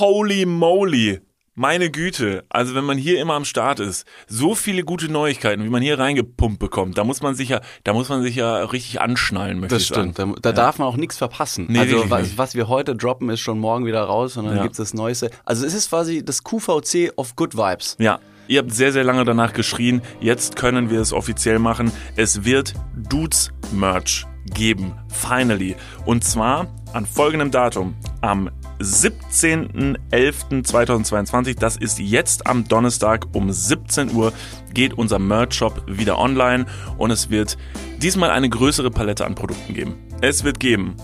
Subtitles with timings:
[0.00, 1.20] Holy moly!
[1.56, 5.68] Meine Güte, also wenn man hier immer am Start ist, so viele gute Neuigkeiten, wie
[5.68, 9.00] man hier reingepumpt bekommt, da muss man sich ja, da muss man sich ja richtig
[9.00, 10.12] anschnallen, möchte Das ich sagen.
[10.12, 10.38] stimmt.
[10.44, 11.66] Da, da darf man auch nichts verpassen.
[11.68, 14.62] Nee, also was, was wir heute droppen, ist schon morgen wieder raus und dann Ja.
[14.64, 15.30] gibt's das Neueste.
[15.44, 17.94] Also es ist quasi das QVC of Good Vibes.
[18.00, 18.18] Ja,
[18.48, 20.02] ihr habt sehr, sehr lange danach geschrien.
[20.18, 21.92] Jetzt können wir es offiziell machen.
[22.16, 24.94] Es wird Dudes Merch geben.
[25.08, 25.76] Finally.
[26.04, 27.94] Und zwar an folgendem Datum.
[28.22, 28.50] Am
[28.80, 34.32] 17.11.2022, das ist jetzt am Donnerstag um 17 Uhr,
[34.72, 36.66] geht unser Merch-Shop wieder online
[36.98, 37.56] und es wird
[38.02, 39.94] diesmal eine größere Palette an Produkten geben.
[40.20, 40.96] Es wird geben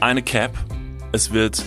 [0.00, 0.52] eine Cap,
[1.12, 1.62] es wird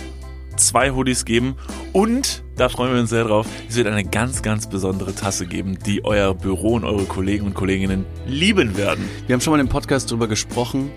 [0.56, 1.56] zwei Hoodies geben
[1.92, 5.78] und, da freuen wir uns sehr drauf, es wird eine ganz, ganz besondere Tasse geben,
[5.86, 9.08] die euer Büro und eure Kollegen und Kolleginnen lieben werden.
[9.26, 10.90] Wir haben schon mal im Podcast drüber gesprochen,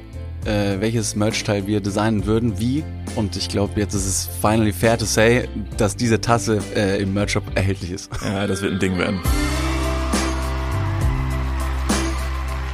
[0.45, 2.83] äh, welches Merchteil wir designen würden, wie.
[3.15, 7.13] Und ich glaube, jetzt ist es finally fair to say, dass diese Tasse äh, im
[7.13, 8.11] Merch-Shop erhältlich ist.
[8.23, 9.19] Ja, das wird ein Ding werden.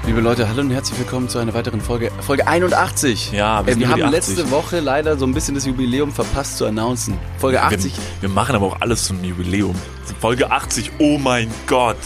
[0.07, 3.31] Liebe Leute, hallo und herzlich willkommen zu einer weiteren Folge, Folge 81.
[3.33, 4.35] Ja, wir äh, wir haben die 80.
[4.35, 7.19] letzte Woche leider so ein bisschen das Jubiläum verpasst zu announcen.
[7.37, 7.93] Folge 80.
[7.95, 9.75] Wir, wir machen aber auch alles zum Jubiläum.
[10.19, 11.97] Folge 80, oh mein Gott,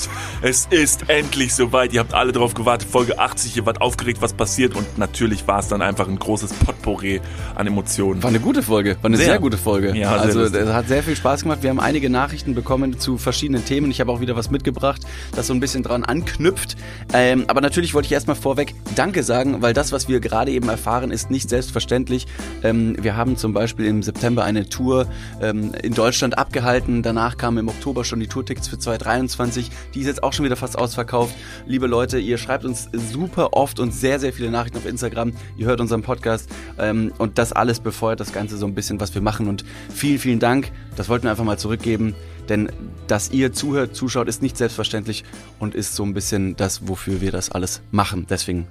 [0.41, 1.91] es ist endlich soweit.
[1.93, 2.87] Ihr habt alle drauf gewartet.
[2.89, 4.75] Folge 80, ihr wart aufgeregt, was passiert.
[4.75, 7.21] Und natürlich war es dann einfach ein großes Potpourri
[7.55, 8.21] an Emotionen.
[8.21, 9.39] War eine gute Folge, war eine sehr, Sehr.
[9.39, 9.95] gute Folge.
[9.97, 11.59] Ja, also es hat sehr viel Spaß gemacht.
[11.61, 13.89] Wir haben einige Nachrichten bekommen zu verschiedenen Themen.
[13.89, 15.01] Ich habe auch wieder was mitgebracht,
[15.35, 16.75] das so ein bisschen dran anknüpft.
[17.13, 20.69] Ähm, aber natürlich wollte ich erstmal vorweg Danke sagen, weil das, was wir gerade eben
[20.69, 22.27] erfahren, ist nicht selbstverständlich.
[22.63, 25.07] Ähm, wir haben zum Beispiel im September eine Tour
[25.41, 27.03] ähm, in Deutschland abgehalten.
[27.03, 29.69] Danach kamen im Oktober schon die Tourtickets für 2023.
[29.93, 31.35] Die ist jetzt auch schon wieder fast ausverkauft.
[31.65, 35.33] Liebe Leute, ihr schreibt uns super oft und sehr, sehr viele Nachrichten auf Instagram.
[35.57, 39.13] Ihr hört unseren Podcast ähm, und das alles befeuert das Ganze so ein bisschen, was
[39.13, 39.47] wir machen.
[39.47, 40.71] Und vielen, vielen Dank.
[40.95, 42.15] Das wollten wir einfach mal zurückgeben.
[42.49, 42.69] Denn
[43.07, 45.23] dass ihr zuhört, zuschaut, ist nicht selbstverständlich
[45.59, 48.27] und ist so ein bisschen das, wofür wir das alles machen.
[48.29, 48.67] Deswegen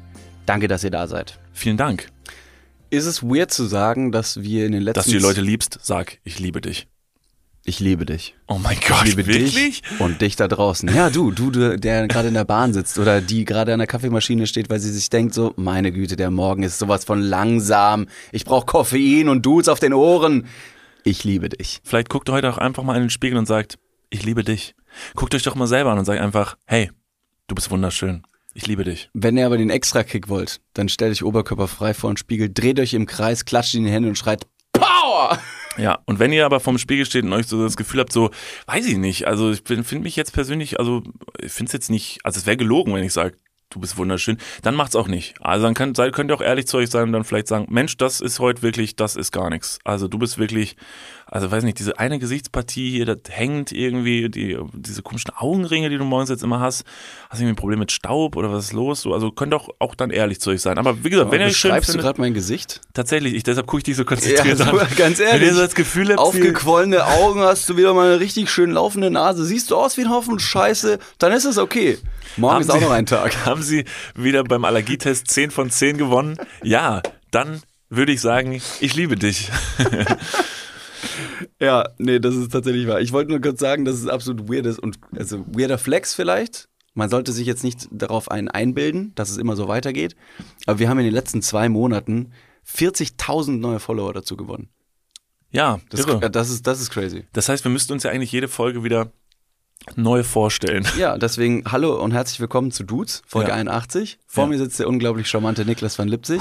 [0.47, 1.38] danke, dass ihr da seid.
[1.53, 2.09] Vielen Dank.
[2.91, 4.98] Ist es weird zu sagen, dass wir in den letzten...
[4.98, 6.87] Dass du die Leute liebst, sag, ich liebe dich.
[7.66, 8.34] Ich liebe dich.
[8.47, 9.54] Oh mein Gott, Ich liebe wirklich?
[9.54, 10.94] dich und dich da draußen.
[10.94, 14.47] Ja, du, du, der gerade in der Bahn sitzt oder die gerade an der Kaffeemaschine
[14.47, 18.06] steht, weil sie sich denkt so, meine Güte, der Morgen ist sowas von langsam.
[18.32, 20.47] Ich brauche Koffein und Dudes auf den Ohren.
[21.06, 21.82] Ich liebe dich.
[21.84, 23.78] Vielleicht guckt ihr heute auch einfach mal in den Spiegel und sagt,
[24.09, 24.75] ich liebe dich.
[25.15, 26.91] Guckt euch doch mal selber an und sagt einfach, hey,
[27.47, 28.22] du bist wunderschön.
[28.54, 29.10] Ich liebe dich.
[29.12, 32.94] Wenn ihr aber den Extra-Kick wollt, dann stellt euch oberkörperfrei vor den Spiegel, dreht euch
[32.94, 35.38] im Kreis, klatscht in die Hände und schreit Power!
[35.76, 38.31] Ja, und wenn ihr aber vorm Spiegel steht und euch so das Gefühl habt, so,
[38.66, 41.03] weiß ich nicht, also ich finde mich jetzt persönlich, also
[41.38, 43.36] ich finde es jetzt nicht, also es wäre gelogen, wenn ich sage,
[43.74, 45.34] du bist wunderschön, dann macht's auch nicht.
[45.40, 47.96] Also dann seid- könnt ihr auch ehrlich zu euch sein und dann vielleicht sagen, Mensch,
[47.96, 49.78] das ist heute wirklich, das ist gar nichts.
[49.84, 50.76] Also du bist wirklich,
[51.34, 55.99] also weiß nicht, diese eine Gesichtspartie hier, das hängt irgendwie, die, diese komischen Augenringe, die
[55.99, 56.84] du morgens jetzt immer hast,
[57.28, 59.00] hast du irgendwie ein Problem mit Staub oder was ist los?
[59.03, 60.78] So, also könnt auch, auch dann ehrlich zu euch sein.
[60.78, 62.83] Aber wie gesagt, wenn ihr schön Beschreibst du gerade mein Gesicht?
[62.93, 64.78] tatsächlich, ich, deshalb gucke ich dich so konzentriert Ja, an.
[64.78, 65.49] so, ganz Wenn ehrlich.
[65.49, 69.11] ihr so das Gefühl habt, Aufgequollene Augen, hast du wieder mal eine richtig schön laufende
[69.11, 69.45] Nase.
[69.45, 71.99] Siehst du aus wie ein Haufen Scheiße, dann ist es okay.
[72.37, 73.34] Morgen Haben ist auch Sie- noch ein Tag.
[73.45, 73.84] Haben Sie
[74.15, 76.37] wieder beim Allergietest 10 von 10 gewonnen?
[76.62, 77.03] Ja,
[77.33, 79.51] dann würde ich sagen, ich liebe dich.
[81.60, 83.00] Ja, nee, das ist tatsächlich wahr.
[83.00, 86.69] Ich wollte nur kurz sagen, dass es absolut weird ist und also weirder Flex vielleicht.
[86.94, 90.15] Man sollte sich jetzt nicht darauf einen einbilden, dass es immer so weitergeht.
[90.66, 92.32] Aber wir haben in den letzten zwei Monaten
[92.69, 94.69] 40.000 neue Follower dazu gewonnen.
[95.50, 96.31] Ja, Das, irre.
[96.31, 97.26] das, ist, das ist crazy.
[97.32, 99.12] Das heißt, wir müssten uns ja eigentlich jede Folge wieder
[99.97, 100.86] neu vorstellen.
[100.98, 103.54] Ja, deswegen hallo und herzlich willkommen zu Dudes, Folge Ja.
[103.56, 104.19] 81.
[104.26, 104.50] Vor Ja.
[104.50, 106.41] mir sitzt der unglaublich charmante Niklas van Lipzig.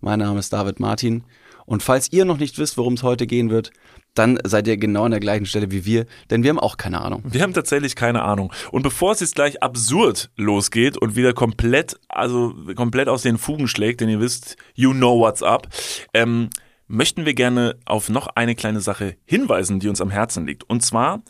[0.00, 1.24] Mein Name ist David Martin.
[1.66, 3.72] Und falls ihr noch nicht wisst, worum es heute gehen wird,
[4.14, 7.00] dann seid ihr genau an der gleichen Stelle wie wir, denn wir haben auch keine
[7.00, 7.22] Ahnung.
[7.26, 8.52] Wir haben tatsächlich keine Ahnung.
[8.70, 13.68] Und bevor es jetzt gleich absurd losgeht und wieder komplett, also komplett aus den Fugen
[13.68, 15.68] schlägt, denn ihr wisst, you know what's up,
[16.14, 16.48] ähm,
[16.88, 20.64] möchten wir gerne auf noch eine kleine Sache hinweisen, die uns am Herzen liegt.
[20.64, 21.22] Und zwar,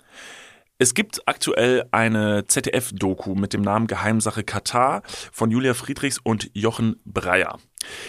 [0.78, 5.02] es gibt aktuell eine ZDF-Doku mit dem Namen Geheimsache Katar
[5.32, 7.58] von Julia Friedrichs und Jochen Breyer.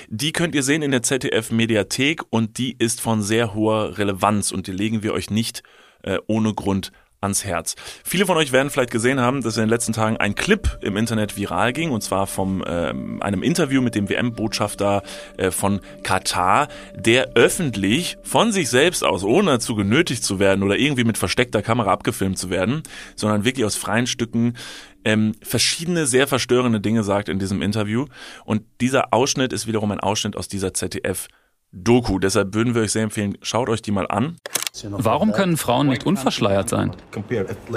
[0.09, 4.67] Die könnt ihr sehen in der ZDF-Mediathek und die ist von sehr hoher Relevanz und
[4.67, 5.63] die legen wir euch nicht
[6.03, 6.91] äh, ohne Grund
[7.21, 7.75] ans Herz.
[8.03, 10.97] Viele von euch werden vielleicht gesehen haben, dass in den letzten Tagen ein Clip im
[10.97, 15.03] Internet viral ging und zwar vom ähm, einem Interview mit dem WM-Botschafter
[15.37, 20.77] äh, von Katar, der öffentlich von sich selbst aus, ohne dazu genötigt zu werden oder
[20.77, 22.83] irgendwie mit versteckter Kamera abgefilmt zu werden,
[23.15, 24.55] sondern wirklich aus freien Stücken
[25.03, 28.07] ähm, verschiedene sehr verstörende Dinge sagt in diesem Interview.
[28.45, 31.27] Und dieser Ausschnitt ist wiederum ein Ausschnitt aus dieser ZDF
[31.71, 32.19] Doku.
[32.19, 34.37] Deshalb würden wir euch sehr empfehlen, schaut euch die mal an.
[34.83, 36.91] Warum können Frauen nicht unverschleiert sein?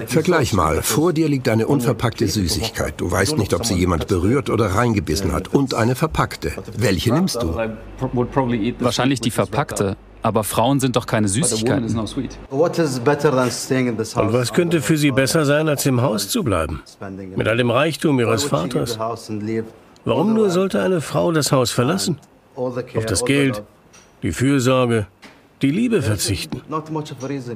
[0.06, 0.82] Vergleich mal.
[0.82, 2.94] Vor dir liegt eine unverpackte Süßigkeit.
[2.98, 5.48] Du weißt nicht, ob sie jemand berührt oder reingebissen hat.
[5.48, 6.52] Und eine verpackte.
[6.76, 7.54] Welche nimmst du?
[8.80, 9.96] Wahrscheinlich die verpackte.
[10.22, 11.98] Aber Frauen sind doch keine Süßigkeiten.
[11.98, 12.12] Und
[14.32, 16.82] was könnte für sie besser sein, als im Haus zu bleiben?
[17.36, 18.98] Mit all dem Reichtum ihres Vaters.
[20.04, 22.18] Warum nur sollte eine Frau das Haus verlassen?
[22.54, 23.62] Auf das Geld,
[24.22, 25.06] die Fürsorge,
[25.62, 26.62] die Liebe verzichten.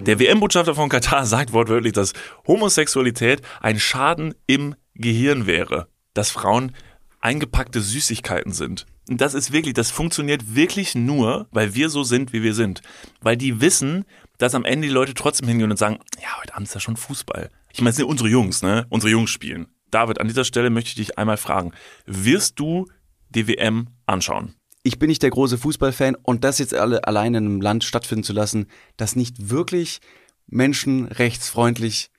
[0.05, 2.13] Der WM-Botschafter von Katar sagt wortwörtlich, dass
[2.47, 6.73] Homosexualität ein Schaden im Gehirn wäre, dass Frauen
[7.21, 8.87] eingepackte Süßigkeiten sind.
[9.09, 12.83] Und das ist wirklich, das funktioniert wirklich nur, weil wir so sind, wie wir sind.
[13.21, 14.05] Weil die wissen,
[14.39, 16.97] dass am Ende die Leute trotzdem hingehen und sagen, ja, heute Abend ist ja schon
[16.97, 17.51] Fußball.
[17.73, 18.87] Ich meine, es sind unsere Jungs, ne?
[18.89, 19.67] Unsere Jungs spielen.
[19.91, 21.73] David, an dieser Stelle möchte ich dich einmal fragen,
[22.07, 22.87] wirst du
[23.29, 24.55] die WM anschauen?
[24.85, 28.23] Ich bin nicht der große Fußballfan und das jetzt alle alleine in einem Land stattfinden
[28.23, 30.01] zu lassen, das nicht wirklich
[30.47, 32.11] menschenrechtsfreundlich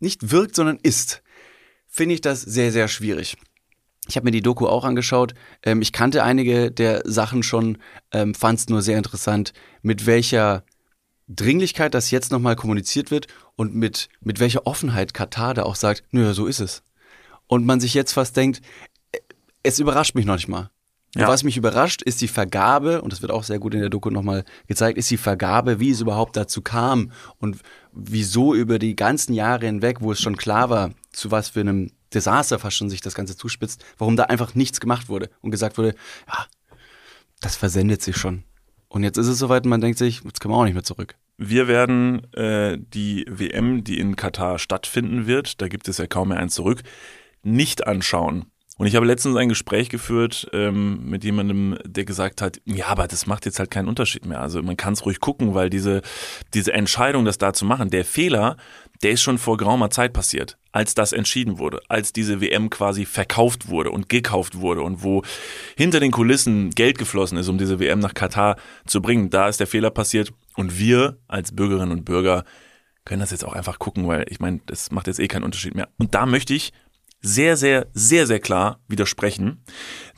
[0.00, 1.22] nicht wirkt, sondern ist,
[1.86, 3.36] finde ich das sehr, sehr schwierig.
[4.08, 5.34] Ich habe mir die Doku auch angeschaut.
[5.62, 7.78] Ähm, ich kannte einige der Sachen schon,
[8.10, 10.64] ähm, fand es nur sehr interessant, mit welcher
[11.28, 16.02] Dringlichkeit das jetzt nochmal kommuniziert wird und mit, mit welcher Offenheit Katar da auch sagt,
[16.10, 16.82] nö, so ist es.
[17.46, 18.60] Und man sich jetzt fast denkt,
[19.12, 19.18] äh,
[19.62, 20.70] es überrascht mich noch nicht mal.
[21.16, 21.28] Ja.
[21.28, 24.10] Was mich überrascht, ist die Vergabe, und das wird auch sehr gut in der Doku
[24.10, 27.58] nochmal gezeigt, ist die Vergabe, wie es überhaupt dazu kam und
[27.92, 31.92] wieso über die ganzen Jahre hinweg, wo es schon klar war, zu was für einem
[32.12, 35.78] Desaster fast schon sich das Ganze zuspitzt, warum da einfach nichts gemacht wurde und gesagt
[35.78, 35.94] wurde,
[36.26, 36.46] ja,
[37.40, 38.42] das versendet sich schon.
[38.88, 41.16] Und jetzt ist es soweit, man denkt sich, jetzt können wir auch nicht mehr zurück.
[41.36, 46.28] Wir werden äh, die WM, die in Katar stattfinden wird, da gibt es ja kaum
[46.28, 46.82] mehr eins zurück,
[47.42, 48.46] nicht anschauen.
[48.76, 53.06] Und ich habe letztens ein Gespräch geführt ähm, mit jemandem, der gesagt hat, ja, aber
[53.06, 54.40] das macht jetzt halt keinen Unterschied mehr.
[54.40, 56.02] Also man kann es ruhig gucken, weil diese,
[56.54, 58.56] diese Entscheidung, das da zu machen, der Fehler,
[59.04, 63.04] der ist schon vor geraumer Zeit passiert, als das entschieden wurde, als diese WM quasi
[63.04, 65.22] verkauft wurde und gekauft wurde und wo
[65.76, 68.56] hinter den Kulissen Geld geflossen ist, um diese WM nach Katar
[68.86, 69.30] zu bringen.
[69.30, 72.44] Da ist der Fehler passiert und wir als Bürgerinnen und Bürger
[73.04, 75.74] können das jetzt auch einfach gucken, weil ich meine, das macht jetzt eh keinen Unterschied
[75.74, 75.88] mehr.
[75.98, 76.72] Und da möchte ich
[77.24, 79.64] sehr, sehr, sehr, sehr klar widersprechen.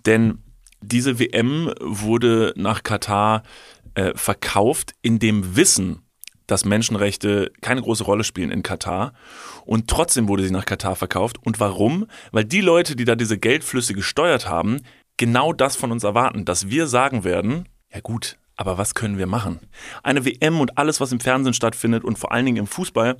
[0.04, 0.42] Denn
[0.82, 3.42] diese WM wurde nach Katar
[3.94, 6.02] äh, verkauft in dem Wissen,
[6.46, 9.12] dass Menschenrechte keine große Rolle spielen in Katar.
[9.64, 11.38] Und trotzdem wurde sie nach Katar verkauft.
[11.44, 12.06] Und warum?
[12.32, 14.80] Weil die Leute, die da diese Geldflüsse gesteuert haben,
[15.16, 19.26] genau das von uns erwarten, dass wir sagen werden, ja gut, aber was können wir
[19.26, 19.60] machen?
[20.02, 23.16] Eine WM und alles, was im Fernsehen stattfindet und vor allen Dingen im Fußball,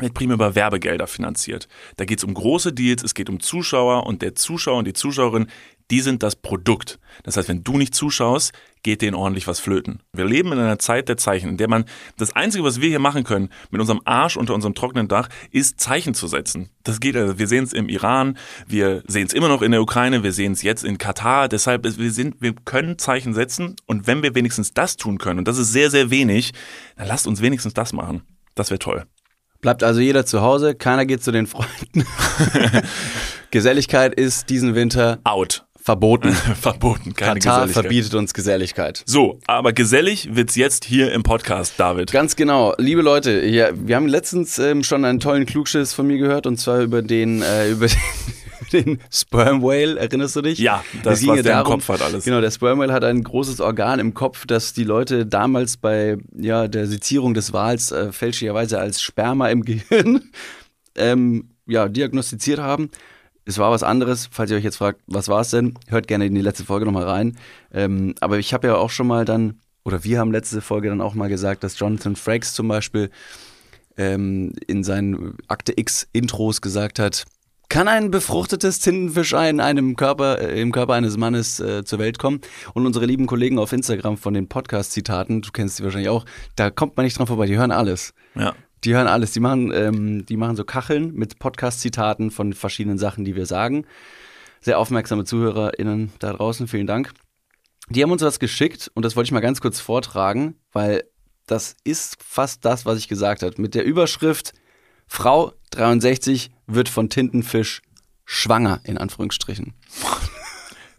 [0.00, 1.68] wird primär über Werbegelder finanziert.
[1.96, 4.92] Da geht es um große Deals, es geht um Zuschauer und der Zuschauer und die
[4.92, 5.48] Zuschauerin,
[5.90, 6.98] die sind das Produkt.
[7.22, 8.52] Das heißt, wenn du nicht zuschaust,
[8.82, 10.00] geht denen ordentlich was flöten.
[10.12, 11.84] Wir leben in einer Zeit der Zeichen, in der man
[12.16, 15.80] das Einzige, was wir hier machen können, mit unserem Arsch unter unserem trockenen Dach, ist
[15.80, 16.70] Zeichen zu setzen.
[16.84, 18.36] Das geht, also wir sehen es im Iran,
[18.66, 21.48] wir sehen es immer noch in der Ukraine, wir sehen es jetzt in Katar.
[21.48, 25.48] Deshalb, wir sind, wir können Zeichen setzen und wenn wir wenigstens das tun können, und
[25.48, 26.52] das ist sehr, sehr wenig,
[26.96, 28.22] dann lasst uns wenigstens das machen.
[28.54, 29.06] Das wäre toll.
[29.60, 32.06] Bleibt also jeder zu Hause, keiner geht zu den Freunden.
[33.50, 35.64] Geselligkeit ist diesen Winter out.
[35.82, 36.32] Verboten.
[36.60, 37.72] Verboten, keine Katar Geselligkeit.
[37.72, 39.02] verbietet uns Geselligkeit.
[39.06, 42.12] So, aber gesellig wird's jetzt hier im Podcast, David.
[42.12, 42.74] Ganz genau.
[42.78, 46.58] Liebe Leute, ja, wir haben letztens ähm, schon einen tollen Klugschiss von mir gehört und
[46.58, 47.98] zwar über den, äh, über den
[48.72, 50.58] den Sperm Whale, erinnerst du dich?
[50.58, 52.24] Ja, das, was der im Kopf hat alles.
[52.24, 56.18] Genau, der Sperm Whale hat ein großes Organ im Kopf, das die Leute damals bei
[56.36, 60.30] ja, der Sezierung des Wals äh, fälschlicherweise als Sperma im Gehirn
[60.96, 62.90] ähm, ja, diagnostiziert haben.
[63.44, 65.74] Es war was anderes, falls ihr euch jetzt fragt, was war es denn?
[65.88, 67.38] Hört gerne in die letzte Folge nochmal rein.
[67.72, 71.00] Ähm, aber ich habe ja auch schon mal dann, oder wir haben letzte Folge dann
[71.00, 73.10] auch mal gesagt, dass Jonathan Frakes zum Beispiel
[73.96, 77.24] ähm, in seinen Akte X Intros gesagt hat,
[77.68, 82.18] kann ein befruchtetes Tintenfischei in einem Körper, äh, im Körper eines Mannes äh, zur Welt
[82.18, 82.40] kommen?
[82.74, 86.24] Und unsere lieben Kollegen auf Instagram von den Podcast-Zitaten, du kennst sie wahrscheinlich auch,
[86.56, 88.14] da kommt man nicht dran vorbei, die hören alles.
[88.34, 88.54] Ja.
[88.84, 89.32] Die hören alles.
[89.32, 93.84] Die machen, ähm, die machen so Kacheln mit Podcast-Zitaten von verschiedenen Sachen, die wir sagen.
[94.60, 97.12] Sehr aufmerksame ZuhörerInnen da draußen, vielen Dank.
[97.90, 101.04] Die haben uns was geschickt und das wollte ich mal ganz kurz vortragen, weil
[101.46, 103.60] das ist fast das, was ich gesagt habe.
[103.60, 104.52] Mit der Überschrift
[105.08, 107.82] Frau 63 wird von Tintenfisch
[108.24, 109.74] schwanger, in Anführungsstrichen.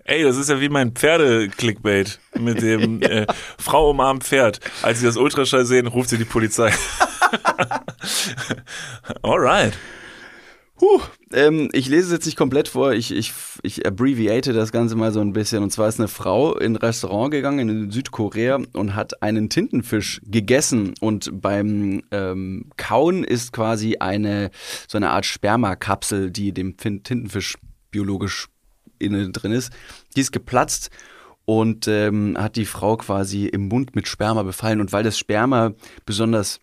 [0.03, 3.27] Ey, das ist ja wie mein Pferde-Clickbait mit dem äh,
[3.59, 4.59] Frau umarmt Pferd.
[4.81, 6.73] Als sie das Ultraschall sehen, ruft sie die Polizei.
[9.21, 9.77] Alright.
[10.81, 11.01] Huh,
[11.33, 13.33] ähm, ich lese es jetzt nicht komplett vor, ich, ich,
[13.63, 15.61] ich abbreviate das Ganze mal so ein bisschen.
[15.61, 20.21] Und zwar ist eine Frau in ein Restaurant gegangen in Südkorea und hat einen Tintenfisch
[20.23, 20.93] gegessen.
[21.01, 24.51] Und beim ähm, Kauen ist quasi eine
[24.87, 27.57] so eine Art Spermakapsel, die dem Tintenfisch
[27.91, 28.47] biologisch
[28.99, 29.71] innen drin ist,
[30.15, 30.89] die ist geplatzt
[31.45, 34.81] und ähm, hat die Frau quasi im Mund mit Sperma befallen.
[34.81, 35.73] Und weil das Sperma
[36.05, 36.59] besonders,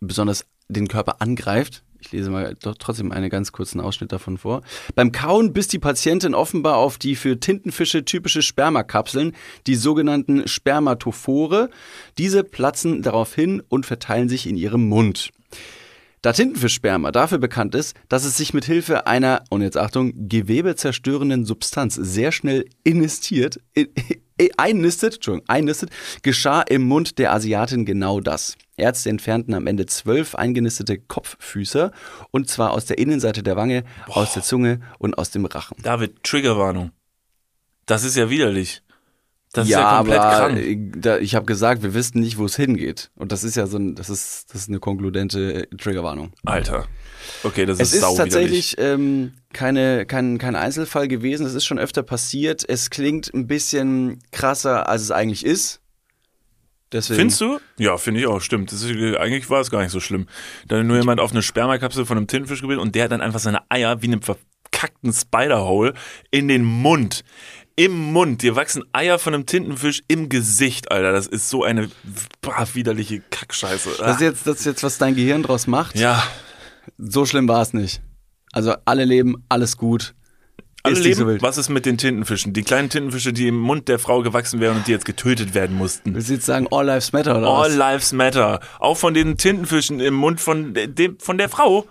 [0.00, 4.62] besonders den Körper angreift, ich lese mal doch trotzdem einen ganz kurzen Ausschnitt davon vor.
[4.94, 9.32] Beim Kauen biss die Patientin offenbar auf die für Tintenfische typische Spermakapseln,
[9.66, 11.70] die sogenannten Spermatophore.
[12.18, 15.30] Diese platzen daraufhin und verteilen sich in ihrem Mund.
[16.20, 21.44] Da Tintenfischsperma dafür bekannt ist, dass es sich mit Hilfe einer, und jetzt Achtung, gewebezerstörenden
[21.44, 23.88] Substanz sehr schnell innistiert, in,
[24.56, 25.90] einnistet, Entschuldigung, einnistet,
[26.22, 28.56] geschah im Mund der Asiatin genau das.
[28.76, 31.92] Ärzte entfernten am Ende zwölf eingenistete Kopffüße
[32.30, 34.18] und zwar aus der Innenseite der Wange, Boah.
[34.18, 35.76] aus der Zunge und aus dem Rachen.
[35.82, 36.90] David, Triggerwarnung.
[37.86, 38.82] Das ist ja widerlich.
[39.54, 40.58] Das ja, ist ja komplett aber krank.
[40.58, 43.10] Äh, da, ich habe gesagt, wir wissen nicht, wo es hingeht.
[43.14, 46.32] Und das ist ja so ein, das ist, das ist eine konkludente äh, Triggerwarnung.
[46.44, 46.86] Alter.
[47.44, 51.46] Okay, das ist Es ist tatsächlich ähm, keine, kein, kein Einzelfall gewesen.
[51.46, 52.68] Es ist schon öfter passiert.
[52.68, 55.80] Es klingt ein bisschen krasser, als es eigentlich ist.
[56.94, 57.18] Deswegen.
[57.18, 57.58] Findest du?
[57.76, 58.72] Ja, finde ich auch, stimmt.
[58.72, 60.28] Ist, eigentlich war es gar nicht so schlimm.
[60.68, 63.20] Da hat nur jemand auf eine Spermakapsel von einem Tintenfisch gebildet und der hat dann
[63.20, 65.94] einfach seine Eier wie einem verkackten Spiderhole
[66.30, 67.24] in den Mund
[67.76, 68.42] im Mund.
[68.42, 71.10] Dir wachsen Eier von einem Tintenfisch im Gesicht, Alter.
[71.10, 71.90] Das ist so eine
[72.40, 73.90] boah, widerliche Kackscheiße.
[73.98, 75.98] Das ist, jetzt, das ist jetzt, was dein Gehirn draus macht?
[75.98, 76.22] Ja.
[76.96, 78.02] So schlimm war es nicht.
[78.52, 80.14] Also alle leben, alles gut.
[80.84, 82.52] Alle leben, so was ist mit den Tintenfischen?
[82.52, 85.76] Die kleinen Tintenfische, die im Mund der Frau gewachsen wären und die jetzt getötet werden
[85.76, 86.14] mussten.
[86.14, 87.76] Willst du jetzt sagen, all lives matter oder All was?
[87.76, 88.60] lives matter.
[88.78, 91.86] Auch von den Tintenfischen im Mund von, dem, von der Frau.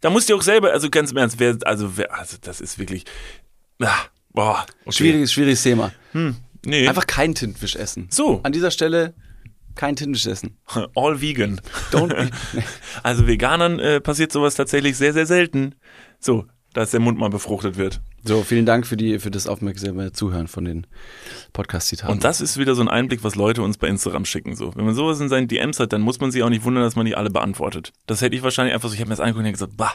[0.00, 2.78] Da musst du auch selber, also ganz im Ernst, wer, also, wer, also das ist
[2.78, 3.04] wirklich,
[3.80, 4.92] ach, Boah, okay.
[4.92, 5.92] Schwieriges, schwieriges Thema.
[6.12, 6.86] Hm, nee.
[6.86, 8.08] Einfach kein Tintenfisch essen.
[8.10, 8.40] So.
[8.42, 9.14] An dieser Stelle
[9.74, 10.58] kein Tintenfisch essen.
[10.94, 11.58] All vegan.
[11.90, 12.32] Don't eat.
[13.02, 15.74] also Veganern äh, passiert sowas tatsächlich sehr, sehr selten.
[16.20, 16.44] So,
[16.76, 18.02] dass der Mund mal befruchtet wird.
[18.22, 20.86] So, vielen Dank für, die, für das aufmerksame Zuhören von den
[21.54, 22.12] Podcast-Zitaten.
[22.12, 24.54] Und das ist wieder so ein Einblick, was Leute uns bei Instagram schicken.
[24.54, 24.74] So.
[24.76, 26.94] Wenn man sowas in seinen DMs hat, dann muss man sich auch nicht wundern, dass
[26.94, 27.94] man die alle beantwortet.
[28.06, 29.94] Das hätte ich wahrscheinlich einfach so, ich habe mir das angeguckt und gesagt, bah,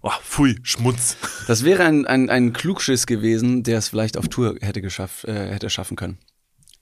[0.00, 1.16] Oh, pfui, Schmutz.
[1.48, 5.52] Das wäre ein, ein, ein Klugschiss gewesen, der es vielleicht auf Tour hätte geschafft, äh,
[5.52, 6.18] hätte schaffen können.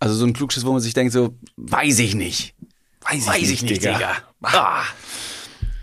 [0.01, 2.55] Also so ein Klugschiss, wo man sich denkt, so, weiß ich nicht.
[3.03, 3.93] Weiß ich, weiß nicht, ich nicht, Digga.
[3.95, 4.13] Digga.
[4.43, 4.83] Ah.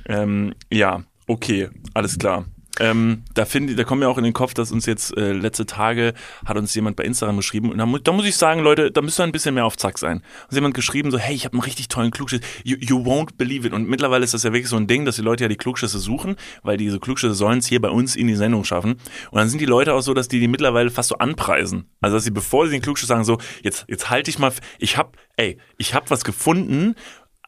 [0.05, 2.45] Ähm, ja, okay, alles klar.
[2.79, 5.67] Ähm, da, find, da kommen wir auch in den Kopf, dass uns jetzt äh, letzte
[5.67, 8.89] Tage hat uns jemand bei Instagram geschrieben und da, mu da muss ich sagen, Leute,
[8.89, 10.23] da müsst ihr ein bisschen mehr auf Zack sein.
[10.45, 13.67] Uns jemand geschrieben so, hey, ich habe einen richtig tollen Klugschiss, you, you won't believe
[13.67, 13.73] it.
[13.73, 15.99] Und mittlerweile ist das ja wirklich so ein Ding, dass die Leute ja die Klugschüsse
[15.99, 18.93] suchen, weil diese Klugschüsse sollen es hier bei uns in die Sendung schaffen.
[19.29, 21.85] Und dann sind die Leute auch so, dass die die mittlerweile fast so anpreisen.
[22.01, 24.97] Also dass sie, bevor sie den Klugschiss sagen, so, jetzt, jetzt halte ich mal, ich
[24.97, 26.95] hab, ey, ich hab was gefunden,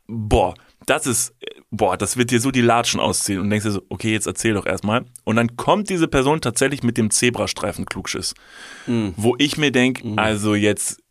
[0.08, 0.54] boah,
[0.86, 1.34] das ist,
[1.78, 4.54] boah, das wird dir so die Latschen ausziehen und denkst dir so, okay, jetzt erzähl
[4.54, 5.06] doch erstmal.
[5.24, 8.34] Und dann kommt diese Person tatsächlich mit dem Zebrastreifen Klugschiss,
[8.88, 9.14] mhm.
[9.18, 10.20] wo ich mir denke, mhm.
[10.20, 11.02] also jetzt,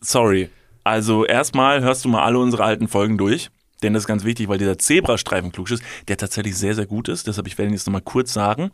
[0.00, 0.50] sorry,
[0.84, 3.50] also erstmal hörst du mal alle unsere alten Folgen durch.
[3.82, 7.28] Denn das ist ganz wichtig, weil dieser Zebrastreifen Klugschiss, der tatsächlich sehr, sehr gut ist,
[7.28, 8.72] deshalb ich werde ihn jetzt nochmal kurz sagen,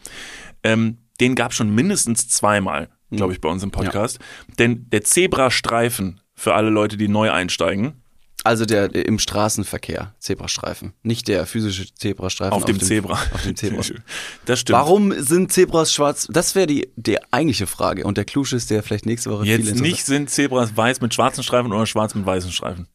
[0.62, 4.18] ähm, den gab schon mindestens zweimal, glaube ich, bei uns im Podcast.
[4.18, 4.54] Ja.
[4.60, 8.03] Denn der Zebrastreifen, für alle Leute, die neu einsteigen,
[8.44, 10.92] also der, im Straßenverkehr, Zebrastreifen.
[11.02, 12.52] Nicht der physische Zebrastreifen.
[12.52, 13.14] Auf, auf dem, Zebra.
[13.32, 13.82] Auf dem Zebra.
[14.44, 14.78] Das stimmt.
[14.78, 16.28] Warum sind Zebras schwarz?
[16.30, 18.04] Das wäre die, die eigentliche Frage.
[18.04, 21.42] Und der Klusch ist der vielleicht nächste Woche Jetzt nicht sind Zebras weiß mit schwarzen
[21.42, 22.86] Streifen oder schwarz mit weißen Streifen.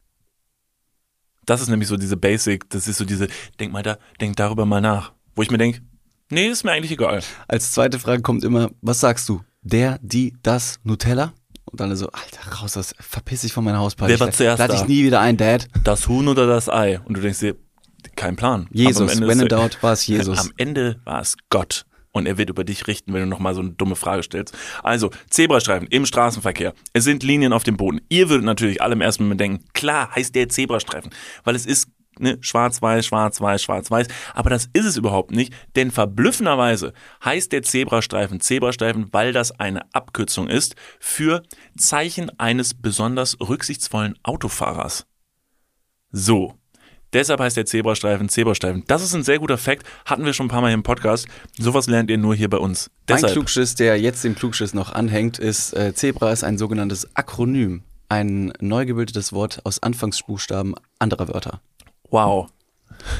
[1.46, 3.26] Das ist nämlich so diese Basic, das ist so diese,
[3.58, 5.12] denk mal da, denk darüber mal nach.
[5.34, 5.80] Wo ich mir denke,
[6.30, 7.22] nee, ist mir eigentlich egal.
[7.48, 9.42] Als zweite Frage kommt immer, was sagst du?
[9.62, 11.34] Der, die, das, Nutella?
[11.70, 14.12] Und dann so, Alter, raus, das verpiss dich von meiner Hausparty.
[14.12, 15.68] Wer war zuerst Lade ich nie wieder ein, Dad.
[15.84, 17.00] Das Huhn oder das Ei?
[17.04, 17.56] Und du denkst dir,
[18.16, 18.68] kein Plan.
[18.72, 20.38] Jesus, when in doubt war es Jesus.
[20.38, 21.86] Am Ende war es Gott.
[22.12, 24.56] Und er wird über dich richten, wenn du nochmal so eine dumme Frage stellst.
[24.82, 26.74] Also, Zebrastreifen im Straßenverkehr.
[26.92, 28.00] Es sind Linien auf dem Boden.
[28.08, 31.12] Ihr würdet natürlich alle im ersten Moment denken, klar heißt der Zebrastreifen,
[31.44, 31.88] weil es ist
[32.20, 34.06] ne, schwarz-weiß, schwarz-weiß, schwarz-weiß.
[34.34, 36.92] Aber das ist es überhaupt nicht, denn verblüffenderweise
[37.24, 41.42] heißt der Zebrastreifen Zebrastreifen, weil das eine Abkürzung ist für
[41.76, 45.06] Zeichen eines besonders rücksichtsvollen Autofahrers.
[46.12, 46.54] So.
[47.12, 48.84] Deshalb heißt der Zebrastreifen Zebrastreifen.
[48.86, 51.26] Das ist ein sehr guter Fakt, hatten wir schon ein paar Mal im Podcast.
[51.58, 52.90] Sowas lernt ihr nur hier bei uns.
[53.08, 53.30] Deshalb.
[53.30, 57.82] Ein Klugschiss, der jetzt dem Klugschiss noch anhängt, ist, äh, Zebra ist ein sogenanntes Akronym.
[58.08, 61.60] Ein neu gebildetes Wort aus Anfangsbuchstaben anderer Wörter.
[62.10, 62.48] Wow.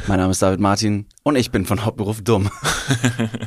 [0.07, 1.07] Mein Name ist David Martin.
[1.23, 2.51] Und ich bin von Hauptberuf dumm.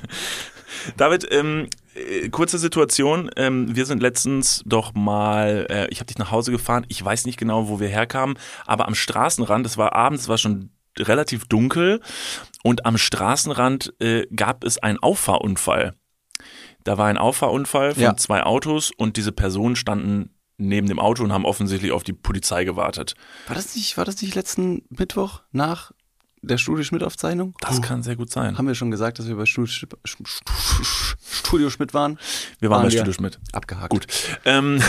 [0.97, 3.29] David, ähm, äh, kurze Situation.
[3.37, 6.85] Ähm, wir sind letztens doch mal, äh, ich habe dich nach Hause gefahren.
[6.89, 10.37] Ich weiß nicht genau, wo wir herkamen, aber am Straßenrand, es war abends, es war
[10.37, 12.01] schon relativ dunkel
[12.63, 15.93] und am Straßenrand äh, gab es einen Auffahrunfall.
[16.83, 18.17] Da war ein Auffahrunfall von Ja.
[18.17, 20.31] zwei Autos und diese Personen standen
[20.67, 23.15] neben dem Auto und haben offensichtlich auf die Polizei gewartet.
[23.47, 25.91] War das nicht, war das nicht letzten Mittwoch nach
[26.41, 27.55] der Studio Schmidt-Aufzeichnung?
[27.61, 28.57] Das kann sehr gut sein.
[28.57, 29.95] Haben wir schon gesagt, dass wir bei Studio, Schmidt-
[31.21, 32.19] Studio Schmidt waren?
[32.59, 32.97] Wir waren Waren bei wir.
[32.99, 33.39] Studio Schmidt.
[33.53, 33.89] Abgehakt.
[33.91, 34.07] Gut.
[34.45, 34.81] Ähm,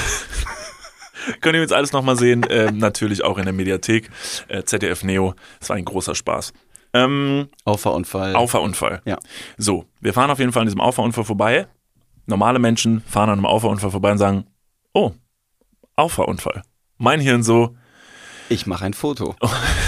[1.40, 2.44] könnt ihr jetzt alles nochmal sehen.
[2.50, 4.10] Ähm, natürlich auch in der Mediathek.
[4.48, 5.34] Äh, ZDF Neo.
[5.60, 6.52] Es war ein großer Spaß.
[6.92, 8.34] Ähm, Auffahrunfall.
[8.36, 9.02] Auffahrunfall.
[9.04, 9.18] Ja.
[9.56, 11.66] So, wir fahren auf jeden Fall an diesem Auffahrunfall vorbei.
[12.26, 14.46] Normale Menschen fahren an einem Auffahrunfall vorbei und sagen,
[14.92, 15.12] oh,
[15.96, 16.62] Auffahrunfall.
[16.98, 17.76] Mein Hirn so,
[18.48, 19.36] Ich mache ein Foto.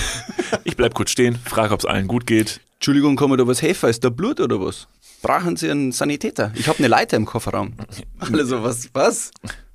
[0.65, 2.61] ich bleib kurz stehen, frage, ob es allen gut geht.
[2.75, 3.89] Entschuldigung, da was helfen?
[3.89, 4.87] Ist da Blut oder was?
[5.23, 6.53] Brauchen Sie einen Sanitäter?
[6.55, 7.75] Ich habe eine Leiter im Kofferraum.
[8.19, 8.89] Alle so, was?
[8.93, 9.31] Was?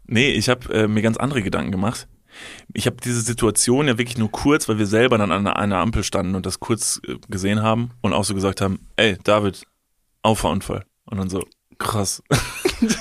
[0.06, 2.08] Nee, ich habe äh, mir ganz andere Gedanken gemacht.
[2.74, 6.04] Ich habe diese Situation ja wirklich nur kurz, weil wir selber dann an einer Ampel
[6.04, 9.64] standen und das kurz äh, gesehen haben und auch so gesagt haben, ey, David,
[10.22, 10.86] Auffahrunfall.
[11.06, 11.44] Und dann so,
[11.78, 12.24] krass.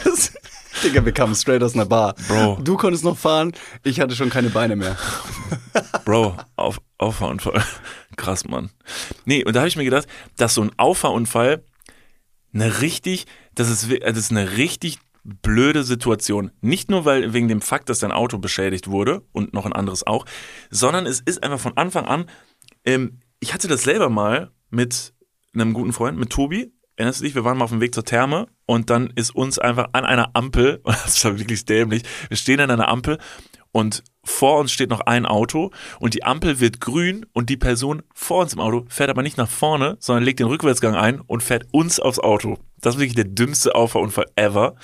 [0.04, 0.34] Das,
[0.82, 2.14] Digga, wir kamen straight aus einer Bar.
[2.28, 2.58] Bro.
[2.62, 4.96] Du konntest noch fahren, ich hatte schon keine Beine mehr.
[6.04, 7.62] Bro, auf, Auffahrunfall.
[8.16, 8.70] Krass, Mann.
[9.24, 11.64] Nee, und da habe ich mir gedacht, dass so ein Auffahrunfall
[12.52, 16.50] eine richtig, das ist, das ist eine richtig blöde Situation.
[16.60, 20.06] Nicht nur weil wegen dem Fakt, dass dein Auto beschädigt wurde und noch ein anderes
[20.06, 20.24] auch,
[20.70, 22.26] sondern es ist einfach von Anfang an,
[22.84, 25.14] ähm, ich hatte das selber mal mit
[25.54, 26.72] einem guten Freund, mit Tobi.
[27.00, 27.34] Erinnerst du dich?
[27.34, 30.32] Wir waren mal auf dem Weg zur Therme und dann ist uns einfach an einer
[30.34, 33.16] Ampel, und das war wirklich dämlich, wir stehen an einer Ampel
[33.72, 38.02] und vor uns steht noch ein Auto und die Ampel wird grün und die Person
[38.12, 41.42] vor uns im Auto fährt aber nicht nach vorne, sondern legt den Rückwärtsgang ein und
[41.42, 42.58] fährt uns aufs Auto.
[42.82, 44.74] Das ist wirklich der dümmste Auffahrunfall ever,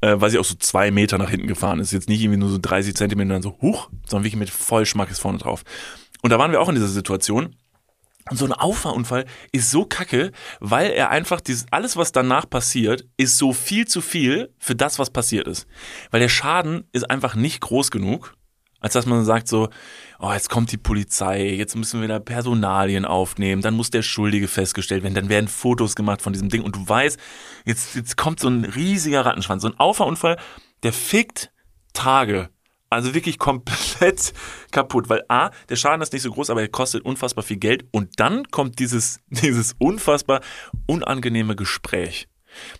[0.00, 1.90] äh, weil sie auch so zwei Meter nach hinten gefahren ist.
[1.90, 5.18] Jetzt nicht irgendwie nur so 30 Zentimeter dann so huch, sondern wirklich mit Vollschmack ist
[5.18, 5.64] vorne drauf.
[6.22, 7.56] Und da waren wir auch in dieser Situation.
[8.30, 13.04] Und so ein Auffahrunfall ist so kacke, weil er einfach dieses, alles, was danach passiert,
[13.16, 15.66] ist so viel zu viel für das, was passiert ist.
[16.10, 18.34] Weil der Schaden ist einfach nicht groß genug,
[18.82, 19.70] als dass man sagt so,
[20.18, 24.48] oh, jetzt kommt die Polizei, jetzt müssen wir da Personalien aufnehmen, dann muss der Schuldige
[24.48, 27.18] festgestellt werden, dann werden Fotos gemacht von diesem Ding und du weißt,
[27.64, 29.62] jetzt, jetzt kommt so ein riesiger Rattenschwanz.
[29.62, 30.36] So ein Auffahrunfall,
[30.82, 31.52] der fickt
[31.92, 32.50] Tage.
[32.92, 34.32] Also wirklich komplett
[34.70, 37.84] kaputt, weil A, der Schaden ist nicht so groß, aber er kostet unfassbar viel Geld
[37.90, 40.40] und dann kommt dieses, dieses unfassbar
[40.86, 42.28] unangenehme Gespräch.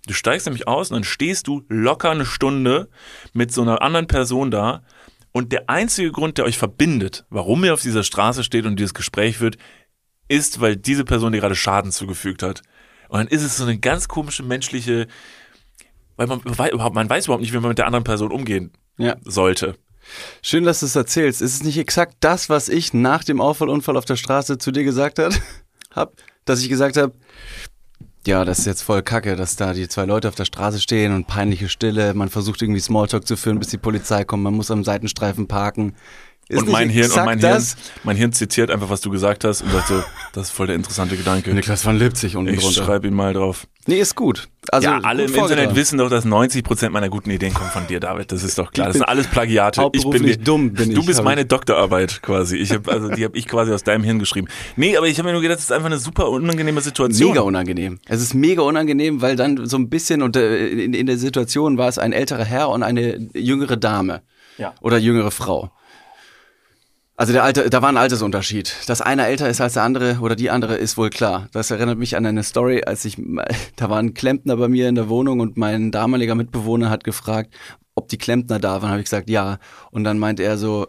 [0.07, 2.91] Du steigst nämlich aus und dann stehst du locker eine Stunde
[3.33, 4.83] mit so einer anderen Person da
[5.33, 8.93] und der einzige Grund, der euch verbindet, warum ihr auf dieser Straße steht und dieses
[8.93, 9.57] Gespräch führt,
[10.29, 12.63] ist, weil diese Person dir gerade Schaden zugefügt hat.
[13.09, 15.07] Und dann ist es so eine ganz komische menschliche,
[16.17, 16.71] weil man, man weiß
[17.27, 19.17] überhaupt nicht, wie man mit der anderen Person umgehen Ja.
[19.25, 19.77] sollte.
[20.43, 21.43] Schön, dass du es erzählst.
[21.43, 24.85] Ist es nicht exakt das, was ich nach dem Auffallunfall auf der Straße zu dir
[24.85, 25.41] gesagt hat,
[25.95, 26.15] hab?
[26.45, 27.13] Dass ich gesagt habe,
[28.27, 31.13] ja, das ist jetzt voll kacke, dass da die zwei Leute auf der Straße stehen
[31.13, 32.15] und peinliche Stille.
[32.15, 34.45] Man versucht irgendwie Smalltalk zu führen, bis die Polizei kommt.
[34.45, 35.97] Man muss am Seitenstreifen parken.
[36.49, 37.65] Ist und mein Hirn, und mein Hirn,
[38.05, 40.77] mein Hirn zitiert einfach, was du gesagt hast und sagt so, das ist voll der
[40.77, 41.53] interessante Gedanke.
[41.55, 43.67] Niklas von Lipzig unten Ich schreibe ihn mal drauf.
[43.89, 44.49] Nee, ist gut.
[44.71, 47.99] Also ja, alle im Internet wissen doch, dass 90% meiner guten Ideen kommen von dir,
[47.99, 48.31] David.
[48.31, 48.87] Das ist doch klar.
[48.87, 49.89] Das sind alles Plagiate.
[49.93, 51.49] Ich bin dir- dumm bin Du ich, bist hab meine ich.
[51.49, 52.59] Doktorarbeit quasi.
[52.59, 54.47] Ich hab, also die habe ich quasi aus deinem Hirn geschrieben.
[54.77, 57.31] Nee, aber ich habe mir nur gedacht, das ist einfach eine super unangenehme Situation.
[57.31, 57.99] Mega unangenehm.
[58.07, 61.77] Es ist mega unangenehm, weil dann so ein bisschen, und äh, in, in der Situation
[61.77, 64.23] war es ein älterer Herr und eine jüngere Dame.
[64.59, 64.75] Ja.
[64.81, 65.73] Oder jüngere Frau.
[67.23, 68.75] Also der Alter, da war ein Altersunterschied.
[68.89, 71.49] Dass einer älter ist als der andere oder die andere ist wohl klar.
[71.53, 73.17] Das erinnert mich an eine Story, als ich,
[73.77, 77.55] da war ein Klempner bei mir in der Wohnung und mein damaliger Mitbewohner hat gefragt,
[77.95, 78.91] ob die Klempner da waren.
[78.91, 79.61] Habe ich gesagt, ja.
[79.93, 80.89] Und dann meint er so,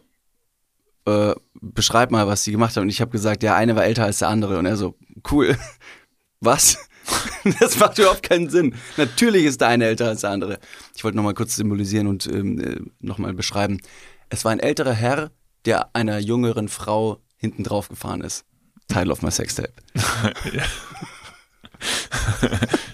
[1.06, 2.86] äh, beschreib mal, was die gemacht haben.
[2.86, 4.58] Und ich habe gesagt, der eine war älter als der andere.
[4.58, 4.96] Und er so,
[5.32, 5.56] cool.
[6.40, 6.80] Was?
[7.60, 8.74] Das macht überhaupt keinen Sinn.
[8.98, 10.58] Natürlich ist der eine älter als der andere.
[10.96, 13.82] Ich wollte nochmal kurz symbolisieren und ähm, äh, nochmal beschreiben.
[14.30, 15.30] Es war ein älterer Herr,
[15.66, 18.46] der einer jüngeren Frau hinten drauf gefahren ist.
[18.88, 19.74] Teil of my Sextape.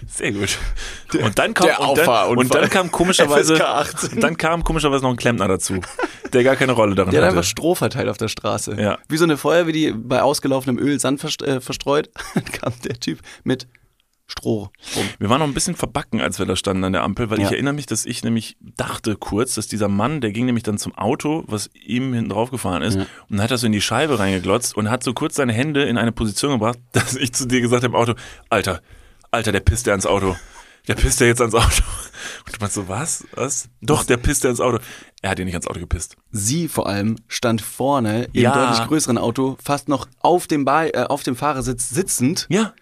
[0.06, 0.58] Sehr gut.
[1.22, 4.20] Und dann kam, der und dann, und dann kam komischerweise, FSK 18.
[4.20, 5.80] dann kam komischerweise noch ein Klempner dazu,
[6.32, 7.38] der gar keine Rolle darin Der hat hatte.
[7.38, 8.80] einfach Stroh verteilt auf der Straße.
[8.80, 8.98] Ja.
[9.08, 12.10] Wie so eine Feuerwehr, die bei ausgelaufenem Öl Sand äh, verstreut.
[12.34, 13.66] Dann kam der Typ mit
[14.30, 14.70] Stroh.
[14.96, 15.04] Rum.
[15.18, 17.46] Wir waren noch ein bisschen verbacken, als wir da standen an der Ampel, weil Ja.
[17.46, 20.78] ich erinnere mich, dass ich nämlich dachte kurz, dass dieser Mann, der ging nämlich dann
[20.78, 23.80] zum Auto, was ihm hinten drauf gefahren ist, und dann hat er so in die
[23.80, 27.46] Scheibe reingeglotzt und hat so kurz seine Hände in eine Position gebracht, dass ich zu
[27.46, 28.14] dir gesagt habe im Auto,
[28.48, 28.80] Alter,
[29.30, 30.36] Alter, der pisst ja ins Auto.
[30.88, 31.82] Der pisst ja jetzt ans Auto.
[32.46, 33.24] Und du meinst so, was?
[33.34, 33.68] Was?
[33.82, 34.78] Doch, der pisst ja ins Auto.
[35.20, 36.16] Er hat ja nicht ans Auto gepisst.
[36.32, 38.52] Sie vor allem stand vorne im Ja.
[38.54, 42.46] deutlich größeren Auto, fast noch auf dem, Ba- äh, auf dem Fahrersitz sitzend.
[42.48, 42.72] Ja.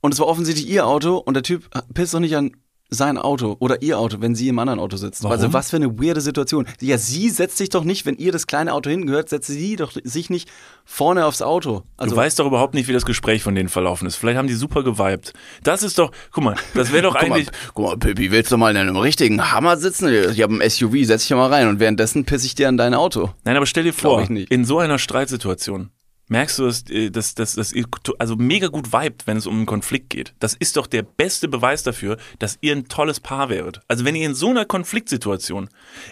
[0.00, 2.52] Und es war offensichtlich ihr Auto und der Typ pisst doch nicht an
[2.90, 5.22] sein Auto oder ihr Auto, wenn sie im anderen Auto sitzt.
[5.22, 5.32] Warum?
[5.32, 6.66] Also was für eine weirde Situation.
[6.80, 9.76] Ja, sie setzt sich doch nicht, wenn ihr das kleine Auto hinten gehört, setzt sie
[9.76, 10.48] doch sich nicht
[10.84, 11.82] vorne aufs Auto.
[11.98, 14.16] Also du weißt doch überhaupt nicht, wie das Gespräch von denen verlaufen ist.
[14.16, 15.34] Vielleicht haben die super geweibt.
[15.62, 18.70] Das ist doch, guck mal, das wäre doch eigentlich, guck mal, Pippi, willst du mal
[18.70, 20.08] in einem richtigen Hammer sitzen?
[20.32, 22.94] Ich habe ein SUV, setz dich mal rein und währenddessen pisse ich dir an dein
[22.94, 23.30] Auto.
[23.44, 25.90] Nein, aber stell dir vor, in so einer Streitsituation
[26.28, 27.86] merkst du, dass, äh, dass, dass, dass ihr
[28.18, 30.34] also mega gut vibet, wenn es um einen Konflikt geht.
[30.38, 33.80] Das ist doch der beste Beweis dafür, dass ihr ein tolles Paar wäret.
[33.88, 35.68] Also wenn ihr in so einer Konfliktsituation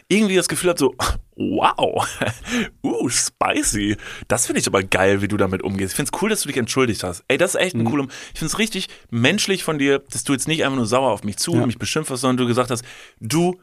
[0.08, 0.94] irgendwie das Gefühl habt, so,
[1.36, 2.06] wow,
[2.82, 3.96] uh, spicy.
[4.28, 5.92] Das finde ich aber geil, wie du damit umgehst.
[5.92, 7.24] Ich finde es cool, dass du dich entschuldigt hast.
[7.28, 7.90] Ey, das ist echt ein Mhm.
[7.90, 11.10] cooler, ich finde es richtig menschlich von dir, dass du jetzt nicht einfach nur sauer
[11.10, 12.84] auf mich zu und mich beschimpft hast, sondern du gesagt hast,
[13.20, 13.60] du,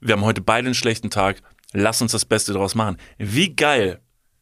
[0.00, 1.42] wir haben heute beide einen schlechten Tag,
[1.72, 2.96] lass uns das Beste draus machen.
[3.18, 4.00] Wie geil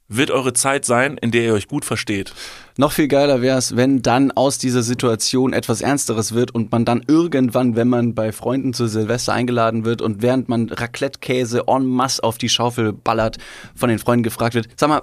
[0.09, 2.33] wird eure Zeit sein, in der ihr euch gut versteht.
[2.77, 6.85] Noch viel geiler wäre es, wenn dann aus dieser Situation etwas Ernsteres wird und man
[6.85, 11.87] dann irgendwann, wenn man bei Freunden zu Silvester eingeladen wird und während man Raclette-Käse en
[11.87, 13.39] masse auf die Schaufel ballert,
[13.77, 15.03] von den Freunden gefragt wird, sag mal,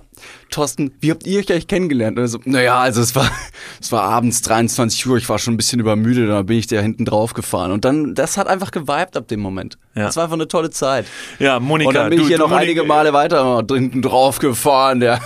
[0.49, 2.19] Thorsten, wie habt ihr euch eigentlich kennengelernt?
[2.19, 3.31] Und so, naja, also es war,
[3.81, 6.81] es war abends 23 Uhr, ich war schon ein bisschen übermüdet, da bin ich da
[6.81, 7.71] hinten drauf gefahren.
[7.71, 9.77] Und dann, das hat einfach geweibt ab dem Moment.
[9.95, 10.03] Ja.
[10.07, 11.05] Das war einfach eine tolle Zeit.
[11.39, 14.39] Ja, Monika, Und dann bin du, ich hier noch Monika, einige Male weiter hinten drauf
[14.39, 15.21] gefahren, der.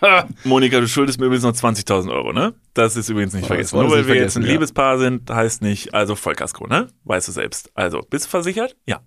[0.44, 2.54] Monika, du schuldest mir übrigens noch 20.000 Euro, ne?
[2.74, 3.78] Das ist übrigens nicht Oh, vergessen.
[3.78, 4.50] Nur weil wir jetzt ein ja.
[4.52, 6.88] Liebespaar sind, heißt nicht, also Vollkasko, ne?
[7.04, 7.70] Weißt du selbst.
[7.74, 8.76] Also, bist du versichert?
[8.86, 9.00] Ja.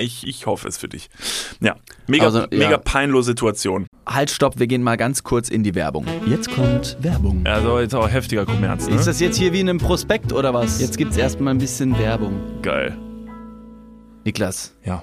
[0.00, 1.10] Ich, ich hoffe es für dich.
[1.60, 2.46] Ja, mega, Also, ja.
[2.50, 3.86] mega peinlose Situation.
[4.06, 6.06] Halt, stopp, wir gehen mal ganz kurz in die Werbung.
[6.26, 7.42] Jetzt kommt Werbung.
[7.44, 8.94] Also jetzt auch heftiger Kommerz, ne?
[8.94, 10.80] Ist das jetzt hier wie in einem Prospekt oder was?
[10.80, 12.40] Jetzt gibt's erstmal ein bisschen Werbung.
[12.62, 12.96] Geil.
[14.24, 15.02] Niklas, Ja.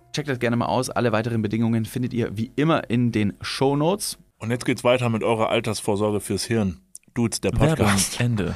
[0.13, 0.89] Checkt das gerne mal aus.
[0.89, 4.17] Alle weiteren Bedingungen findet ihr wie immer in den Show Notes.
[4.39, 6.81] Und jetzt geht's weiter mit eurer Altersvorsorge fürs Hirn.
[7.13, 8.19] Dudes, der Podcast.
[8.19, 8.55] Ende.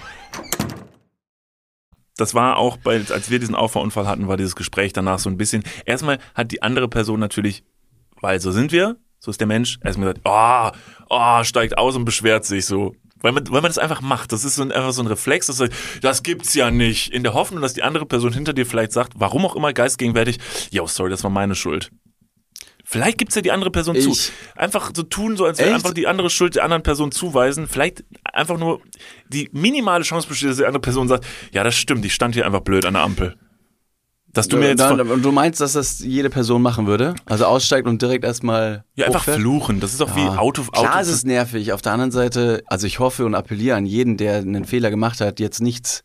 [2.18, 5.38] Das war auch bei, als wir diesen Auffahrunfall hatten, war dieses Gespräch danach so ein
[5.38, 5.64] bisschen.
[5.86, 7.64] Erstmal hat die andere Person natürlich,
[8.22, 10.78] weil so sind wir, so ist der Mensch, erstmal gesagt, oh,
[11.10, 12.96] oh, steigt aus und beschwert sich so.
[13.22, 14.32] Weil man, weil man das einfach macht.
[14.32, 15.64] Das ist so ein, einfach so ein Reflex, das,
[16.02, 17.12] das gibt's ja nicht.
[17.14, 20.38] In der Hoffnung, dass die andere Person hinter dir vielleicht sagt, warum auch immer geistgegenwärtig,
[20.72, 21.90] yo, sorry, das war meine Schuld.
[22.88, 24.12] Vielleicht gibt's ja die andere Person zu.
[24.12, 25.76] Ich- Einfach so tun, so als würde Echt?
[25.76, 27.68] einfach die andere Schuld der anderen Person zuweisen.
[27.68, 28.80] Vielleicht einfach nur
[29.28, 32.46] die minimale Chance besteht, dass die andere Person sagt, ja, das stimmt, ich stand hier
[32.46, 33.36] einfach blöd an der Ampel.
[34.36, 37.16] Dass du mir jetzt von, und du meinst, dass das jede Person machen würde?
[37.26, 39.40] Also aussteigt und direkt erstmal ja, einfach hochfährt?
[39.40, 39.80] fluchen.
[39.80, 40.38] Das ist doch wie Ja.
[40.38, 41.72] Auto, Klar Auto ist es nervig.
[41.74, 45.20] Auf der anderen Seite, also ich hoffe und appelliere an jeden, der einen Fehler gemacht
[45.22, 46.04] hat, jetzt nichts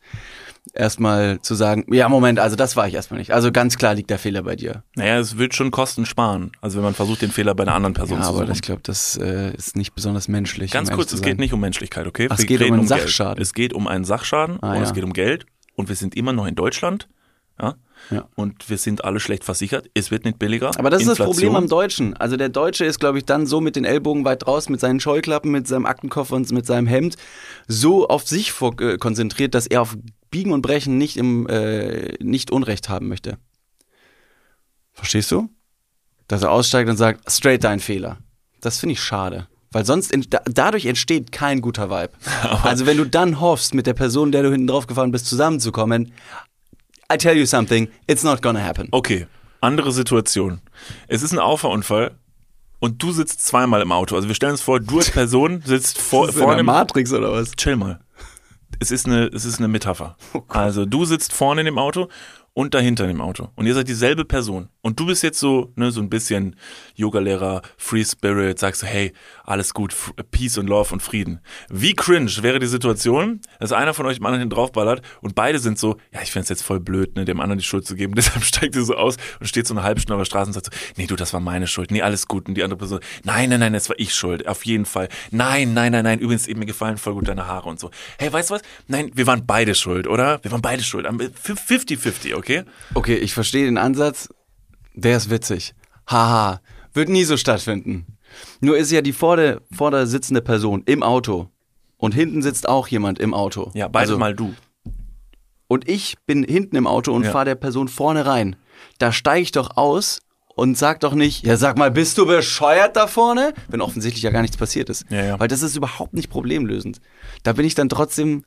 [0.73, 3.31] erstmal zu sagen, ja Moment, also das war ich erstmal nicht.
[3.33, 4.83] Also ganz klar liegt der Fehler bei dir.
[4.95, 6.51] Naja, es wird schon Kosten sparen.
[6.61, 8.51] Also wenn man versucht, den Fehler bei einer anderen Person Ja, zu aber suchen.
[8.53, 10.71] ich glaube, das äh, ist nicht besonders menschlich.
[10.71, 12.27] Ganz um kurz, es geht nicht um Menschlichkeit, okay?
[12.29, 12.89] Ach, es geht um einen Geld.
[12.89, 13.41] Sachschaden.
[13.41, 14.83] Es geht um einen Sachschaden Ah, und ja.
[14.83, 17.07] es geht um Geld und wir sind immer noch in Deutschland.
[17.59, 17.75] Ja?
[18.11, 18.27] Ja.
[18.35, 19.89] Und wir sind alle schlecht versichert.
[19.93, 20.71] Es wird nicht billiger.
[20.77, 21.33] Aber das ist das Inflation.
[21.35, 22.15] Problem am Deutschen.
[22.17, 24.99] Also der Deutsche ist, glaube ich, dann so mit den Ellbogen weit draußen, mit seinen
[24.99, 27.15] Scheuklappen, mit seinem Aktenkoffer und mit seinem Hemd
[27.67, 29.97] so auf sich äh, konzentriert, dass er auf
[30.29, 33.37] Biegen und Brechen nicht im äh, nicht Unrecht haben möchte.
[34.93, 35.49] Verstehst du?
[36.27, 38.17] Dass er aussteigt und sagt, straight dein Fehler.
[38.61, 39.47] Das finde ich schade.
[39.71, 42.11] Weil sonst ent- da, dadurch entsteht kein guter Vibe.
[42.63, 46.11] Also wenn du dann hoffst, mit der Person, der du hinten drauf gefahren bist, zusammenzukommen,
[47.11, 48.87] I tell you something, it's not gonna happen.
[48.91, 49.27] Okay,
[49.59, 50.61] andere Situation.
[51.07, 52.11] Es ist ein Auffahrunfall
[52.79, 54.15] und du sitzt zweimal im Auto.
[54.15, 57.11] Also wir stellen uns vor, du als Person sitzt vor, Ist das in im Matrix
[57.11, 57.51] oder was?
[57.51, 57.99] Chill mal.
[58.79, 60.15] Es ist eine, es ist eine Metapher.
[60.33, 62.07] Oh also du sitzt vorne in dem Auto
[62.53, 63.49] und dahinter in dem Auto.
[63.55, 64.69] Und ihr seid dieselbe Person.
[64.81, 66.55] Und du bist jetzt so, ne, so ein bisschen
[66.95, 69.95] Yogalehrer, Free Spirit, sagst du, hey, alles gut,
[70.31, 71.39] Peace und Love und Frieden.
[71.69, 75.79] Wie cringe wäre die Situation, dass einer von euch dem anderen draufballert und beide sind
[75.79, 78.13] so, ja, ich find's jetzt voll blöd, ne, dem anderen die Schuld zu geben.
[78.15, 80.53] Deshalb steigt ihr so aus und steht so eine halbe Stunde auf der Straße und
[80.53, 81.91] sagt so, nee, du, das war meine Schuld.
[81.91, 82.47] Nee, alles gut.
[82.47, 84.47] Und die andere Person, nein, nein, nein, das war ich schuld.
[84.47, 85.09] Auf jeden Fall.
[85.31, 86.19] Nein, nein, nein, nein.
[86.19, 87.91] Übrigens, eben mir gefallen voll gut deine Haare und so.
[88.19, 88.61] Hey, weißt du was?
[88.87, 90.43] Nein, wir waren beide schuld, oder?
[90.43, 91.05] Wir waren beide schuld.
[91.05, 92.63] Am- 50-50, okay?
[92.93, 94.29] Okay, ich verstehe den Ansatz.
[94.93, 95.73] Der ist witzig.
[96.07, 96.61] Haha,
[96.93, 98.10] wird nie so stattfinden.
[98.61, 101.49] Nur ist ja die vorder, vorder sitzende Person im Auto
[101.97, 103.71] und hinten sitzt auch jemand im Auto.
[103.73, 104.53] Ja, beide Also, mal du.
[105.67, 107.31] Und ich bin hinten im Auto und Ja.
[107.31, 108.55] fahre der Person vorne rein.
[108.97, 110.21] Da steige ich doch aus
[110.55, 113.53] und sag doch nicht, ja sag mal, bist du bescheuert da vorne?
[113.69, 115.05] Wenn offensichtlich ja gar nichts passiert ist.
[115.09, 115.39] Ja, ja.
[115.39, 116.99] Weil das ist überhaupt nicht problemlösend.
[117.43, 118.43] Da bin ich dann trotzdem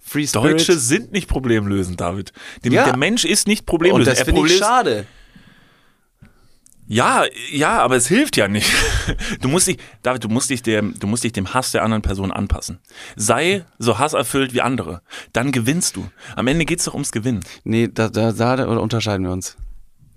[0.00, 0.52] Free Spirit.
[0.54, 2.32] Deutsche sind nicht problemlösend, David.
[2.64, 2.84] Dem, Ja.
[2.84, 4.08] Der Mensch ist nicht und problemlösend.
[4.08, 5.06] das Er finde ich schade.
[6.92, 8.70] Ja, ja, aber es hilft ja nicht.
[9.40, 12.02] Du musst dich, David, du musst dich dem, du musst dich dem Hass der anderen
[12.02, 12.80] Person anpassen.
[13.16, 15.00] Sei so hasserfüllt wie andere.
[15.32, 16.06] Dann gewinnst du.
[16.36, 17.40] Am Ende geht's doch ums Gewinnen.
[17.64, 19.56] Nee, da, da, da unterscheiden wir uns.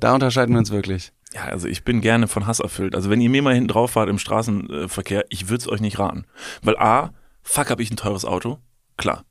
[0.01, 1.13] Da unterscheiden wir uns wirklich.
[1.33, 2.93] Ja, also ich bin gerne von Hass erfüllt.
[2.93, 5.97] Also wenn ihr mir mal hinten drauf fahrt im Straßenverkehr, ich würde es euch nicht
[5.97, 6.25] raten.
[6.61, 8.59] Weil A, fuck, hab ich ein teures Auto?
[8.97, 9.23] Klar.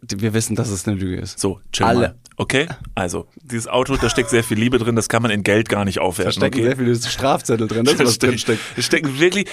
[0.00, 1.38] Wir wissen, dass es eine Lüge ist.
[1.38, 1.98] So, chill Alle.
[2.00, 2.14] mal.
[2.36, 2.66] Okay?
[2.94, 5.84] Also, dieses Auto, da steckt sehr viel Liebe drin, das kann man in Geld gar
[5.84, 6.32] nicht Da aufwerten.
[6.32, 6.64] stecken okay?
[6.64, 8.60] sehr viele Strafzettel drin, das ist was drin steckt.
[8.78, 9.46] Stecken wirklich,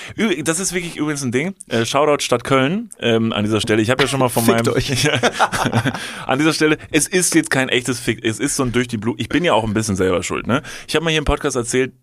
[0.43, 1.56] das ist wirklich übrigens ein Ding.
[1.67, 3.82] Äh, Shoutout Stadt Köln ähm, an dieser Stelle.
[3.82, 4.75] Ich habe ja schon mal von Fickt meinem.
[4.75, 5.10] euch.
[6.25, 8.97] An dieser Stelle, es ist jetzt kein echtes Fick, es ist so ein durch die
[8.97, 9.19] Blut.
[9.19, 10.62] Ich bin ja auch ein bisschen selber schuld, ne?
[10.88, 11.93] Ich habe mal hier im Podcast erzählt,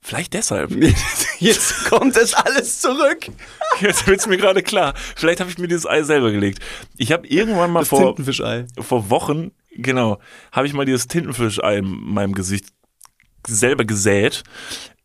[0.00, 0.70] vielleicht deshalb.
[1.38, 3.26] Jetzt kommt es alles zurück.
[3.80, 4.94] Jetzt wird's mir gerade klar.
[5.16, 6.60] Vielleicht habe ich mir dieses Ei selber gelegt.
[6.96, 8.66] Ich habe irgendwann mal Das vor, Tintenfischei.
[8.78, 10.18] vor Wochen, genau,
[10.52, 12.66] habe ich mal dieses Tintenfischei in meinem Gesicht
[13.46, 14.42] selber gesät,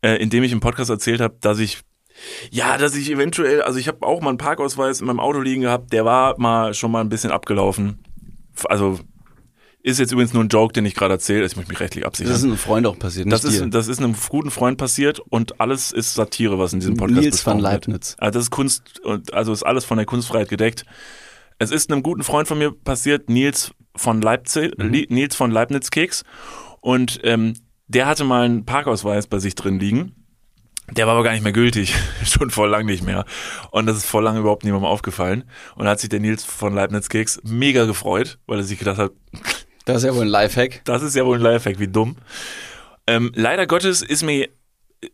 [0.02, 1.80] äh, indem ich im Podcast erzählt habe, dass ich
[2.50, 5.62] ja, dass ich eventuell, also ich habe auch mal einen Parkausweis in meinem Auto liegen
[5.62, 8.02] gehabt, der war mal schon mal ein bisschen abgelaufen.
[8.64, 8.98] Also
[9.86, 12.32] ist jetzt übrigens nur ein Joke, den ich gerade erzähle, ich möchte mich rechtlich absichern.
[12.32, 15.60] Das ist einem Freund auch passiert, Das ist, das ist einem guten Freund passiert und
[15.60, 17.86] alles ist Satire, was in diesem Podcast Nils van besprochen wird.
[17.86, 18.16] Leibniz.
[18.18, 18.82] Also das ist Kunst
[19.32, 20.84] also ist alles von der Kunstfreiheit gedeckt.
[21.58, 25.06] Es ist einem guten Freund von mir passiert, Nils von Leipzig, Mhm.
[25.08, 26.24] Nils von Leibniz Keks
[26.80, 27.54] und ähm,
[27.86, 30.16] der hatte mal einen Parkausweis bei sich drin liegen.
[30.90, 31.94] Der war aber gar nicht mehr gültig,
[32.24, 33.24] schon vor lang nicht mehr.
[33.70, 35.44] Und das ist vor lang überhaupt niemandem aufgefallen.
[35.76, 38.98] Und da hat sich der Nils von Leibniz Keks mega gefreut, weil er sich gedacht
[38.98, 39.12] hat,
[39.86, 40.82] Das ist ja wohl ein Lifehack.
[40.84, 42.16] das ist ja wohl ein Lifehack, wie dumm.
[43.06, 44.48] Ähm, leider Gottes ist mir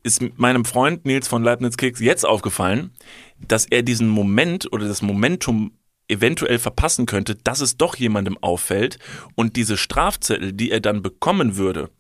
[0.03, 2.93] ist meinem Freund Nils von Leibniz Keks jetzt aufgefallen,
[3.39, 5.73] dass er diesen Moment oder das Momentum
[6.09, 8.99] eventuell verpassen könnte, dass es doch jemandem auffällt
[9.35, 11.91] und diese Strafzettel, die er dann bekommen würde,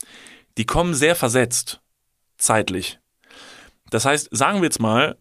[0.58, 1.80] die kommen sehr versetzt,
[2.38, 2.98] zeitlich.
[3.90, 5.16] Das heißt, sagen wir jetzt mal,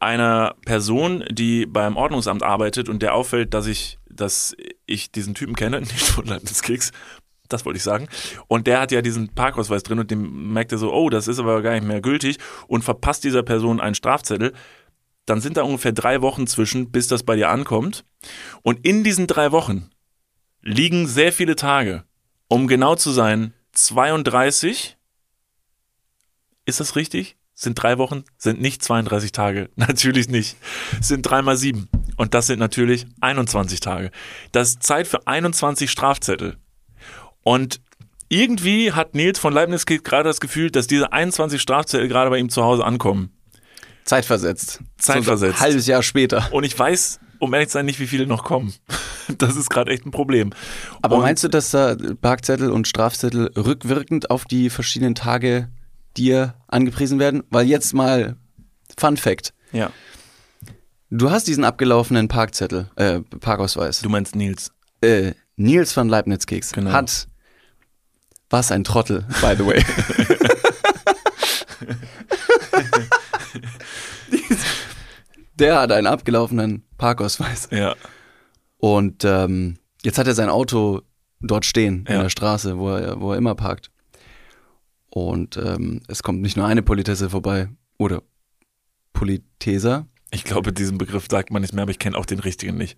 [0.00, 4.56] einer Person, die beim Ordnungsamt arbeitet und der auffällt, dass ich, dass
[4.92, 6.92] ich diesen Typen kenne, nicht von Leibniz Keks,
[7.48, 8.08] das wollte ich sagen.
[8.48, 11.38] Und der hat ja diesen Parkausweis drin und dem merkt er so, oh, das ist
[11.38, 14.52] aber gar nicht mehr gültig und verpasst dieser Person einen Strafzettel.
[15.26, 18.04] Dann sind da ungefähr drei Wochen zwischen, bis das bei dir ankommt.
[18.62, 19.90] Und in diesen drei Wochen
[20.62, 22.04] liegen sehr viele Tage.
[22.48, 24.96] Um genau zu sein, 32.
[26.64, 27.36] Ist das richtig?
[27.54, 28.24] Sind drei Wochen?
[28.38, 29.70] Sind nicht 32 Tage.
[29.76, 30.56] Natürlich nicht.
[31.00, 31.88] Sind drei mal sieben.
[32.22, 34.12] Und das sind natürlich 21 Tage.
[34.52, 36.56] Das ist Zeit für 21 Strafzettel.
[37.42, 37.80] Und
[38.28, 42.48] irgendwie hat Nils von Leibniz gerade das Gefühl, dass diese 21 Strafzettel gerade bei ihm
[42.48, 43.32] zu Hause ankommen.
[44.04, 44.78] Zeitversetzt.
[44.98, 45.58] Zeitversetzt.
[45.58, 46.48] So ein halbes Jahr später.
[46.52, 48.72] Und ich weiß, um ehrlich zu sein, nicht, wie viele noch kommen.
[49.38, 50.50] Das ist gerade echt ein Problem.
[51.00, 55.70] Aber Und- meinst du, dass da Parkzettel und Strafzettel rückwirkend auf die verschiedenen Tage
[56.16, 57.42] dir angepriesen werden?
[57.50, 58.36] Weil jetzt mal
[58.98, 59.54] Fun Fact.
[59.72, 59.90] Ja.
[61.14, 64.00] Du hast diesen abgelaufenen Parkzettel, äh, Parkausweis.
[64.00, 64.72] Du meinst Nils.
[65.02, 66.90] Äh, Nils van Leibniz-Keks Genau.
[66.90, 67.28] hat,
[68.48, 69.84] was ein Trottel, by the way.
[75.58, 77.68] Der hat einen abgelaufenen Parkausweis.
[77.70, 77.94] Ja.
[78.78, 81.02] Und ähm, jetzt hat er sein Auto
[81.40, 82.22] dort stehen in Ja.
[82.22, 83.90] der Straße, wo er, wo er immer parkt.
[85.10, 88.22] Und ähm, es kommt nicht nur eine Politesse vorbei oder
[89.12, 90.06] Politeser.
[90.32, 92.96] Ich glaube, diesen Begriff sagt man nicht mehr, aber ich kenne auch den richtigen nicht.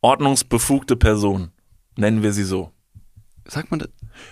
[0.00, 1.50] Ordnungsbefugte Person.
[1.96, 2.70] Nennen wir sie so.
[3.46, 3.88] Sagt man das?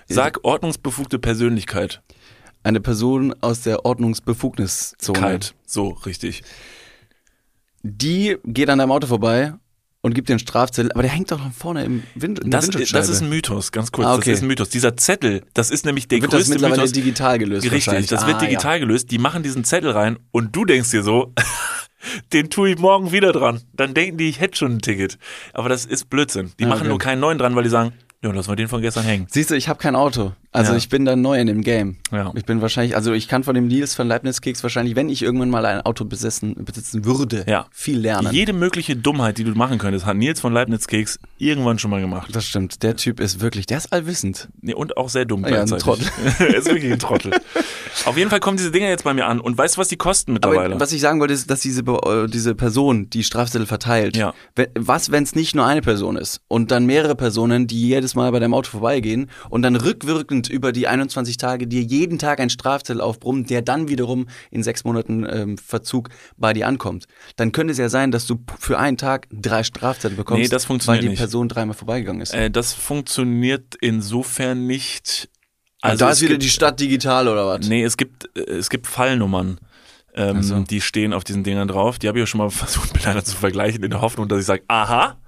[0.07, 2.03] Sag ordnungsbefugte Persönlichkeit.
[2.63, 5.19] Eine Person aus der Ordnungsbefugniszone.
[5.19, 5.55] Kalt.
[5.67, 6.43] So, richtig.
[7.83, 9.55] Die geht an deinem Auto vorbei
[10.05, 13.23] und gibt dir einen Strafzettel, aber der hängt doch vorne im Wind, Das, das ist
[13.23, 14.07] ein Mythos, ganz kurz.
[14.07, 14.31] Ah, okay.
[14.31, 14.69] Das ist ein Mythos.
[14.69, 16.93] Dieser Zettel, das ist nämlich der wird das größte mittlerweile Mythos.
[16.93, 19.11] digital gelöst Richtig, das wird Ah, digital gelöst.
[19.11, 21.33] Die machen diesen Zettel rein und du denkst dir so,
[22.35, 23.63] den tue ich morgen wieder dran.
[23.73, 25.19] Dann denken die, ich hätte schon ein Ticket.
[25.55, 26.53] Aber das ist Blödsinn.
[26.61, 26.89] Die Ah, machen okay.
[26.91, 29.27] nur keinen neuen dran, weil die sagen, ja, lass mal den von gestern hängen.
[29.31, 30.33] Siehst du, ich habe kein Auto.
[30.55, 30.79] Also Ja.
[30.79, 31.97] ich bin da neu in dem Game.
[32.13, 32.33] Ja.
[32.37, 35.51] Ich bin wahrscheinlich, also ich kann von dem Nils von Leibniz-Keks wahrscheinlich, wenn ich irgendwann
[35.51, 37.67] mal ein Auto besessen, besitzen würde, Ja.
[37.73, 38.33] viel lernen.
[38.33, 42.01] Jede mögliche Dummheit, die du machen könntest, hat Nils von Leibniz Keks irgendwann schon mal
[42.01, 42.29] gemacht.
[42.35, 42.85] das stimmt.
[42.85, 44.49] Der Typ ist wirklich, der ist allwissend.
[44.61, 46.07] Nee, und auch sehr dumm Ja, ein gleichzeitig.
[46.39, 47.33] er ist wirklich ein Trottel.
[48.05, 49.41] Auf jeden Fall kommen diese Dinger jetzt bei mir an.
[49.41, 50.75] Und weißt du, was die kosten mittlerweile?
[50.77, 54.33] Aber was ich sagen wollte, ist, dass diese, äh, diese Person, die Strafzettel verteilt, Ja.
[54.79, 58.31] was, wenn es nicht nur eine Person ist und dann mehrere Personen, die jedes Mal
[58.31, 62.51] bei deinem Auto vorbeigehen und dann rückwirkend über die 21 Tage dir jeden Tag ein
[62.51, 67.73] Strafzettel aufbrummen, der dann wiederum in sechs Monaten ähm, Verzug bei dir ankommt, dann könnte
[67.73, 71.03] es ja sein, dass du für einen Tag drei Strafzettel bekommst, Nee, das funktioniert weil
[71.03, 71.19] die nicht.
[71.19, 72.35] Person dreimal vorbeigegangen ist.
[72.35, 75.29] äh, das funktioniert insofern nicht.
[75.83, 77.69] und da ist wieder gibt- die Stadt digital oder was?
[77.69, 79.59] Nee, es gibt, äh, es gibt Fallnummern.
[80.17, 80.61] Ähm, Ach so.
[80.61, 81.99] Die stehen auf diesen Dingern drauf.
[81.99, 84.47] Die habe ich ja schon mal versucht, miteinander zu vergleichen, in der Hoffnung, dass ich
[84.47, 85.19] sage, aha,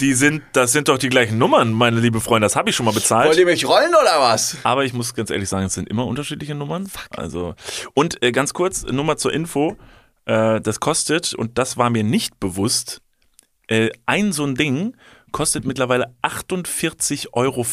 [0.00, 2.84] die sind, das sind doch die gleichen Nummern, meine liebe Freunde, das habe ich schon
[2.84, 3.28] mal bezahlt.
[3.28, 4.56] Wollt ihr mich rollen oder was?
[4.62, 6.88] Aber ich muss ganz ehrlich sagen, es sind immer unterschiedliche Nummern.
[7.10, 7.54] Also
[7.94, 9.76] und äh, ganz kurz Nummer zur Info:
[10.26, 13.00] äh, Das kostet und das war mir nicht bewusst.
[13.68, 14.96] Äh, ein so ein Ding
[15.32, 17.66] kostet mittlerweile 48,50 Euro.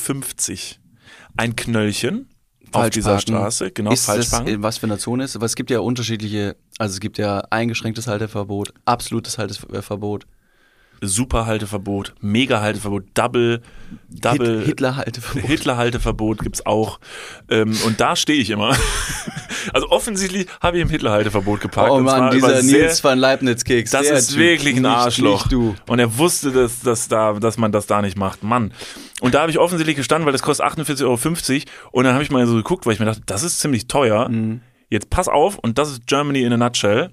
[1.35, 2.29] Ein Knöllchen
[2.71, 3.19] auf dieser.
[3.19, 4.47] Straße, genau ist das, Falschparken.
[4.47, 5.35] in was für eine Zone ist?
[5.35, 10.25] Aber es gibt ja unterschiedliche, also es gibt ja eingeschränktes Halteverbot, absolutes Halteverbot,
[11.07, 13.61] Superhalteverbot, Mega-Halteverbot, Double,
[14.09, 14.59] Double.
[14.59, 15.43] Hit Hitler-Halteverbot.
[15.49, 16.99] Hitler-Halteverbot gibt's auch.
[17.49, 18.75] Ähm, und da stehe ich immer.
[19.71, 21.91] Also offensichtlich habe ich im Hitler-Halteverbot geparkt.
[21.91, 23.91] Oh Mann, dieser sehr- Nils van Leibniz-Keks.
[23.91, 24.39] Das ist Typ.
[24.39, 25.47] wirklich ein Arschloch.
[25.87, 28.43] Und er wusste, dass, dass, da, dass man das da nicht macht.
[28.43, 28.73] Mann.
[29.21, 31.63] Und da habe ich offensichtlich gestanden, weil das kostet 48,50 Euro.
[31.91, 34.27] Und dann habe ich mal so geguckt, weil ich mir dachte, das ist ziemlich teuer.
[34.27, 34.61] Mhm.
[34.89, 37.11] Jetzt pass auf, und das ist Germany in a nutshell.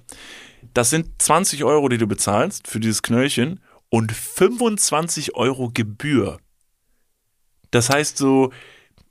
[0.73, 3.59] Das sind 20 Euro, die du bezahlst für dieses Knöllchen
[3.91, 6.37] und 25 Euro Gebühr.
[7.71, 8.51] Das heißt so,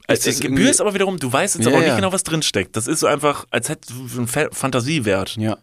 [0.08, 1.88] Ist das Gebühr ist aber wiederum, du weißt jetzt Ja, aber auch ja.
[1.94, 2.76] nicht genau, was drinsteckt.
[2.76, 5.36] Das ist so einfach, als hätte du einen Fa- Fantasiewert.
[5.36, 5.58] Ja.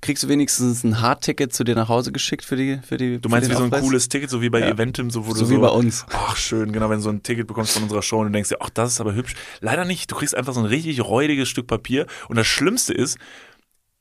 [0.00, 3.28] Kriegst du wenigstens ein Hardticket zu dir nach Hause geschickt für die für die Du
[3.28, 3.82] meinst wie den so ein Aufpreis?
[3.82, 4.68] cooles Ticket, so wie bei Ja.
[4.70, 5.54] Eventim, so wo du So so.
[5.54, 6.04] wie bei uns.
[6.12, 8.48] Ach, schön, genau, wenn du so ein Ticket bekommst von unserer Show und du denkst
[8.50, 9.34] dir, ach, das ist aber hübsch.
[9.60, 10.10] Leider nicht.
[10.10, 12.06] Du kriegst einfach so ein richtig räudiges Stück Papier.
[12.28, 13.18] Und das Schlimmste ist,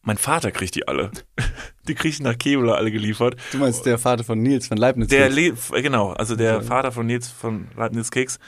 [0.08, 1.12] mein Vater kriegt die alle.
[1.88, 3.36] Die krieg ich nach Kevlar alle geliefert.
[3.52, 5.08] Du meinst der Vater von Nils von Leibniz.
[5.10, 8.40] Der, Le äh, genau, also der Vater von Nils von Leibniz Keks.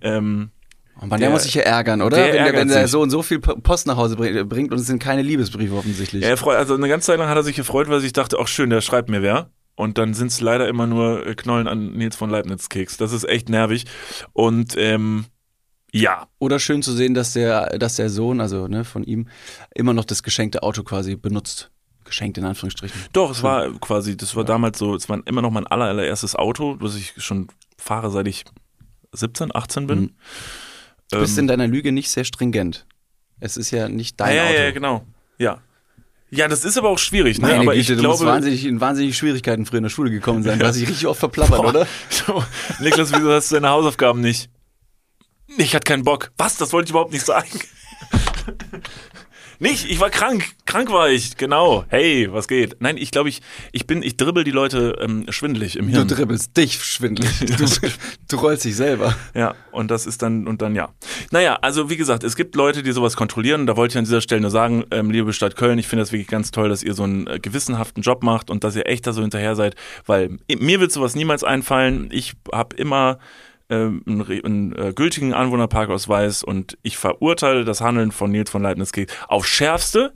[0.00, 0.50] Ähm,
[1.00, 2.16] Oh Mann, der, der- muss sich ja ärgern, oder?
[2.18, 2.86] der wenn der, wenn der.
[2.86, 6.22] Sohn so viel Po- Post nach Hause bring- bringt und es sind keine Liebesbriefe offensichtlich.
[6.22, 8.36] Ja, er freut, also eine ganze Zeit lang hat er sich gefreut, weil ich dachte,
[8.38, 9.50] ach schön, der schreibt mir wer.
[9.74, 12.98] Und dann sind es leider immer nur äh, Knollen an Nils von Leibniz Keks.
[12.98, 13.86] Das ist echt nervig.
[14.34, 15.24] Und ähm,
[15.92, 19.28] ja, Oder schön zu sehen, dass der, dass der Sohn, also ne, von ihm,
[19.74, 21.70] immer noch das geschenkte Auto quasi benutzt.
[22.04, 23.00] Geschenkt in Anführungsstrichen.
[23.12, 26.34] doch, es war quasi, das war damals so, es war immer noch mein aller, allererstes
[26.34, 27.46] Auto, was ich schon
[27.78, 28.44] fahre, seit ich
[29.12, 30.00] 17, 18 bin.
[30.00, 30.10] Mhm.
[31.10, 32.86] Du bist in Ähm, deiner Lüge nicht sehr stringent.
[33.38, 34.52] Es ist ja nicht dein ja, Auto.
[34.54, 35.04] ja, ja, genau.
[35.38, 35.58] Ja.
[36.30, 37.48] Ja, das ist aber auch schwierig, ne?
[37.48, 40.10] Meine aber Güte, ich du musst glaube, wahnsinnig, in wahnsinnig Schwierigkeiten früher in der Schule
[40.10, 40.58] gekommen sein.
[40.58, 41.68] Du hast dich richtig oft verplappert, Boah.
[41.68, 41.86] oder?
[42.10, 42.42] So,
[42.80, 44.48] Niklas, wieso hast du deine Hausaufgaben nicht?
[45.58, 46.30] Ich hatte keinen Bock.
[46.38, 46.56] Was?
[46.56, 47.48] Das wollte ich überhaupt nicht sagen.
[49.58, 50.44] Nicht, ich war krank.
[50.66, 51.84] Krank war ich, genau.
[51.86, 52.78] Hey, was geht?
[52.80, 56.08] Nein, ich glaube, ich, ich bin, ich dribbel die Leute ähm, schwindelig im Du Hirn.
[56.08, 57.30] dribbelst dich schwindelig.
[57.40, 57.66] Du,
[58.28, 59.14] du rollst dich selber.
[59.34, 60.88] Ja, und das ist dann, und dann ja.
[61.30, 63.68] Naja, also wie gesagt, es gibt Leute, die sowas kontrollieren.
[63.68, 66.10] Da wollte ich an dieser Stelle nur sagen, ähm, liebe Stadt Köln, ich finde das
[66.10, 69.06] wirklich ganz toll, dass ihr so einen äh, gewissenhaften Job macht und dass ihr echt
[69.06, 69.76] da so hinterher seid,
[70.06, 72.08] weil mir wird sowas niemals einfallen.
[72.10, 73.18] Ich habe immer
[73.74, 78.92] einen, re- einen äh, gültigen Anwohnerparkausweis und ich verurteile das Handeln von Nils von Leibniz
[79.28, 80.12] auf schärfste.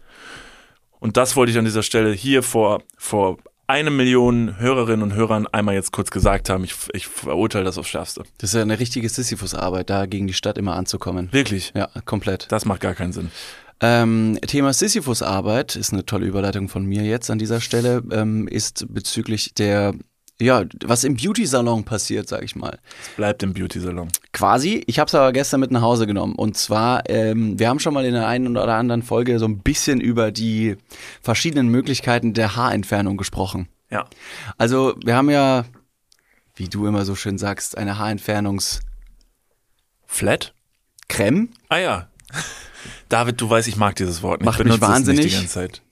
[0.98, 3.38] Und das wollte ich an dieser Stelle hier vor, vor
[3.68, 6.64] eine Million Hörerinnen und Hörern einmal jetzt kurz gesagt haben.
[6.64, 8.22] Ich, ich verurteile das aufs Schärfste.
[8.38, 11.28] Das ist ja eine richtige Sisyphus-Arbeit, da gegen die Stadt immer anzukommen.
[11.32, 11.72] Wirklich.
[11.74, 12.46] Ja, komplett.
[12.50, 13.30] Das macht gar keinen Sinn.
[13.80, 18.86] Ähm, Thema Sisyphus-Arbeit ist eine tolle Überleitung von mir jetzt an dieser Stelle, ähm, ist
[18.88, 19.94] bezüglich der,
[20.40, 22.78] ja, was im Beauty-Salon passiert, sag ich mal.
[23.16, 24.08] Bleibt im Beauty-Salon.
[24.32, 26.34] Quasi, ich habe es aber gestern mit nach Hause genommen.
[26.34, 29.60] Und zwar, ähm, wir haben schon mal in der einen oder anderen Folge so ein
[29.60, 30.76] bisschen über die
[31.22, 33.68] verschiedenen Möglichkeiten der Haarentfernung gesprochen.
[33.90, 34.06] Ja.
[34.58, 35.64] Also, wir haben ja,
[36.54, 38.82] wie du immer so schön sagst, eine Haarentfernungscreme.
[40.06, 40.52] Flat?
[41.68, 42.08] Ah ja.
[43.08, 44.46] David, du weißt, ich mag dieses Wort nicht.
[44.46, 45.24] Macht Ich mich benutze es wahnsinnig.
[45.24, 45.82] Nicht die ganze Zeit.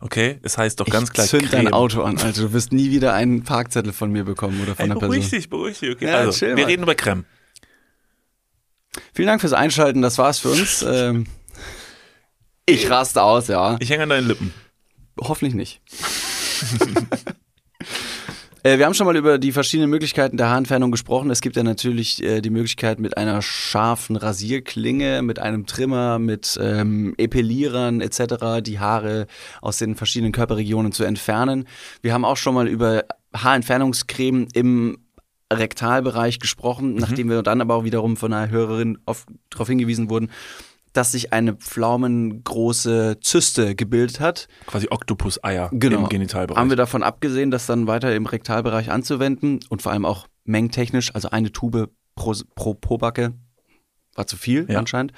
[0.00, 1.64] Okay, es heißt doch ganz klar ich zünd Creme.
[1.64, 2.42] dein Auto an, Alter.
[2.42, 5.38] Du wirst nie wieder einen Parkzettel von mir bekommen oder von einer beruhig Person.
[5.38, 5.90] dich, beruhig dich.
[5.92, 6.64] Okay, Ja, also, wir mal.
[6.64, 7.24] reden über Creme.
[9.14, 10.82] Vielen Dank fürs Einschalten, das war's für uns.
[10.88, 11.26] Ähm,
[12.68, 13.76] ich raste aus, ja.
[13.78, 14.52] Ich hänge an deinen Lippen.
[15.20, 15.80] Hoffentlich nicht.
[18.66, 21.30] Äh, Wir haben schon mal über die verschiedenen Möglichkeiten der Haarentfernung gesprochen.
[21.30, 26.58] Es gibt ja natürlich äh, die Möglichkeit mit einer scharfen Rasierklinge, mit einem Trimmer, mit
[26.60, 28.60] ähm, Epilierern etc.
[28.62, 29.28] die Haare
[29.62, 31.68] aus den verschiedenen Körperregionen zu entfernen.
[32.02, 33.04] Wir haben auch schon mal über
[33.36, 34.98] Haarentfernungscreme im
[35.52, 40.30] Rektalbereich gesprochen, nachdem wir dann aber auch wiederum von einer Hörerin auf, darauf hingewiesen wurden,
[40.96, 44.48] dass sich eine pflaumengroße Zyste gebildet hat.
[44.66, 46.00] Quasi Oktopus-Eier Genau.
[46.00, 46.58] im Genitalbereich.
[46.58, 51.14] Haben wir davon abgesehen, das dann weiter im Rektalbereich anzuwenden und vor allem auch mengentechnisch,
[51.14, 53.34] also eine Tube pro, pro Pobacke
[54.14, 54.78] war zu viel Ja.
[54.78, 55.12] anscheinend.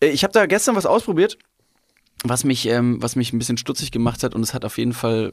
[0.00, 1.38] Äh, Ich habe da gestern was ausprobiert,
[2.22, 4.92] was mich, ähm, was mich ein bisschen stutzig gemacht hat und es hat auf jeden
[4.92, 5.32] Fall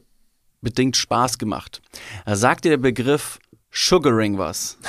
[0.61, 1.81] bedingt Spaß gemacht.
[2.25, 3.39] Da sagt dir der Begriff
[3.71, 4.77] Sugaring was?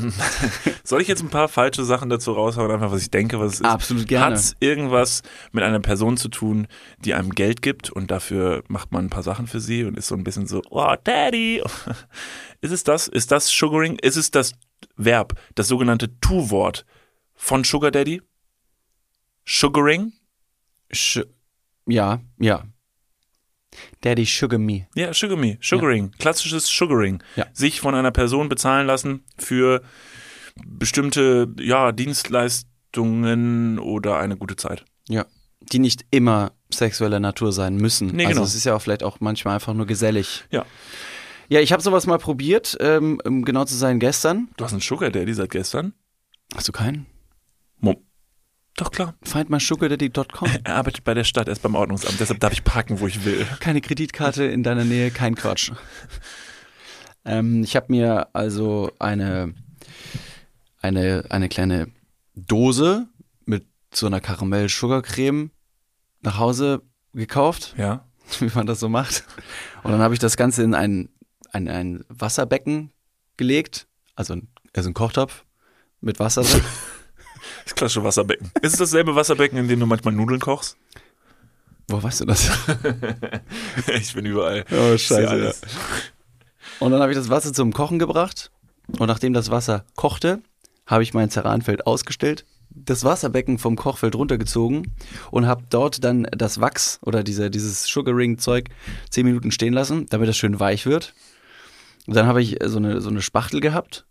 [0.84, 3.60] Soll ich jetzt ein paar falsche Sachen dazu raushauen, einfach was ich denke, was es
[3.60, 3.66] ist?
[3.66, 4.26] Absolut gerne.
[4.26, 5.22] Hat es irgendwas
[5.52, 6.66] mit einer Person zu tun,
[6.98, 10.08] die einem Geld gibt und dafür macht man ein paar Sachen für sie und ist
[10.08, 11.62] so ein bisschen so, oh, Daddy.
[12.62, 13.08] Ist es das?
[13.08, 13.96] Ist das Sugaring?
[13.96, 14.52] Ist es das
[14.96, 16.84] Verb, das sogenannte Tu-Wort
[17.34, 18.20] von Sugar Daddy?
[19.46, 20.12] Sugaring?
[20.92, 21.20] Sch
[21.86, 22.64] ja, ja.
[24.02, 24.86] Daddy Sugar Me.
[24.94, 27.22] Ja, Sugar Me, Sugaring, klassisches Sugaring.
[27.36, 27.46] Ja.
[27.52, 29.82] Sich von einer Person bezahlen lassen für
[30.66, 34.84] bestimmte ja, Dienstleistungen oder eine gute Zeit.
[35.08, 35.26] Ja.
[35.60, 38.08] Die nicht immer sexueller Natur sein müssen.
[38.08, 38.46] Nee, also genau.
[38.46, 40.44] es ist ja auch vielleicht auch manchmal einfach nur gesellig.
[40.50, 40.64] Ja.
[41.48, 44.48] Ja, ich habe sowas mal probiert, ähm, um genau zu sein, gestern.
[44.56, 45.94] Du hast einen Sugar Daddy seit gestern?
[46.54, 47.06] Hast du keinen?
[47.80, 48.00] Mo
[48.76, 49.14] Doch klar.
[49.22, 50.48] Findmysugardaddy.com.
[50.64, 53.24] Er arbeitet bei der Stadt, er ist beim Ordnungsamt, deshalb darf ich parken, wo ich
[53.24, 53.46] will.
[53.60, 55.72] Keine Kreditkarte in deiner Nähe, kein Quatsch.
[57.24, 59.54] ähm, ich habe mir also eine,
[60.80, 61.88] eine, eine kleine
[62.34, 63.06] Dose
[63.44, 65.50] mit so einer Karamell-Sugar-Creme
[66.22, 67.74] nach Hause gekauft.
[67.76, 68.06] Ja.
[68.38, 69.24] wie man das so macht.
[69.82, 71.08] Und dann habe ich das Ganze in ein,
[71.52, 72.92] ein, ein Wasserbecken
[73.36, 75.44] gelegt, also, ein- also ein Kochtopf
[76.00, 76.62] mit Wasser drin.
[77.64, 78.50] Das klassische Wasserbecken.
[78.62, 80.76] Ist es dasselbe Wasserbecken, in dem du manchmal Nudeln kochst?
[81.88, 82.50] Woher weißt du das?
[84.00, 84.64] ich bin überall.
[84.70, 85.60] Oh, alles.
[86.78, 88.50] Und dann habe ich das Wasser zum Kochen gebracht.
[88.98, 90.40] Und nachdem das Wasser kochte,
[90.86, 94.94] habe ich mein Ceranfeld ausgestellt, das Wasserbecken vom Kochfeld runtergezogen
[95.30, 98.68] und habe dort dann das Wachs oder diese, dieses Sugaring-Zeug
[99.10, 101.14] zehn Minuten stehen lassen, damit das schön weich wird.
[102.06, 104.06] Und dann habe ich so eine, so eine Spachtel gehabt.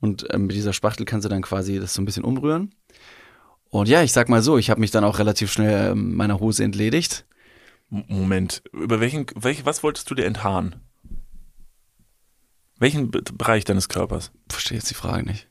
[0.00, 2.74] Und ähm, mit dieser Spachtel kannst du dann quasi das so ein bisschen umrühren.
[3.70, 6.40] Und ja, ich sag mal so, ich habe mich dann auch relativ schnell ähm, meiner
[6.40, 7.26] Hose entledigt.
[7.90, 10.76] Moment, über welchen, welch, was wolltest du dir enthaaren?
[12.78, 14.32] Welchen Be Bereich deines Körpers?
[14.48, 15.48] Verstehe jetzt die Frage nicht.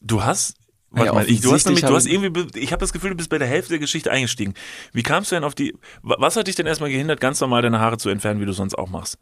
[0.00, 0.56] Du hast.
[0.94, 3.16] Ja, Warte mal, ich, du hast nämlich, du hast irgendwie, ich habe das Gefühl, du
[3.16, 4.54] bist bei der Hälfte der Geschichte eingestiegen.
[4.92, 7.60] Wie kamst du denn auf die, wa- was hat dich denn erstmal gehindert, ganz normal
[7.62, 9.18] deine Haare zu entfernen, wie du sonst auch machst?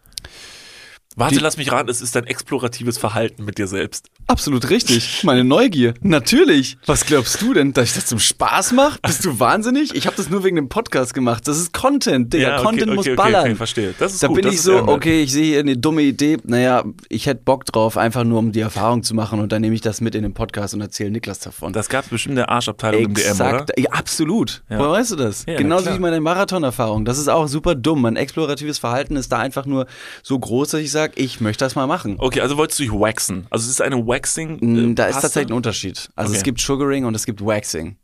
[1.16, 4.08] Warte, Die- lass mich raten, es ist dein exploratives Verhalten mit dir selbst.
[4.26, 5.22] Absolut richtig.
[5.22, 5.94] Meine Neugier.
[6.02, 6.76] Natürlich.
[6.86, 8.98] Was glaubst du denn, dass ich das zum Spaß mache?
[9.02, 9.94] Bist du wahnsinnig?
[9.94, 11.46] Ich habe das nur wegen dem Podcast gemacht.
[11.46, 12.54] Das ist Content, Digga.
[12.56, 13.44] okay, Content okay, muss okay, ballern.
[13.44, 13.94] Okay, verstehe.
[13.98, 16.38] Das ist da gut, bin ich so, okay, ich sehe hier eine dumme Idee.
[16.44, 19.74] Naja, ich hätte Bock drauf, einfach nur um die Erfahrung zu machen und dann nehme
[19.74, 21.72] ich das mit in den Podcast und erzähle Niklas davon.
[21.72, 23.70] Das gab es bestimmt in der Arschabteilung im DM, Exakt.
[23.70, 23.80] oder?
[23.80, 24.62] Ja, absolut.
[24.68, 24.78] Ja.
[24.78, 25.44] Woher weißt du das?
[25.46, 27.04] Ja, na Genauso wie meine Marathonerfahrung.
[27.04, 28.02] Das ist auch super dumm.
[28.02, 29.86] Mein exploratives Verhalten ist da einfach nur
[30.22, 32.16] so groß, dass ich sage, ich möchte das mal machen.
[32.18, 33.46] Okay, also wolltest du dich waxen?
[33.50, 34.90] Also es ist eine Waxing.
[34.90, 35.22] Äh, Da ist Paste?
[35.28, 36.10] tatsächlich ein Unterschied.
[36.16, 36.38] Also Okay.
[36.38, 37.96] es gibt Sugaring und es gibt Waxing.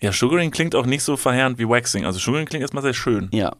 [0.00, 2.04] Ja, Sugaring klingt auch nicht so verheerend wie Waxing.
[2.04, 3.28] Also Sugaring klingt erstmal sehr schön.
[3.32, 3.56] Ja.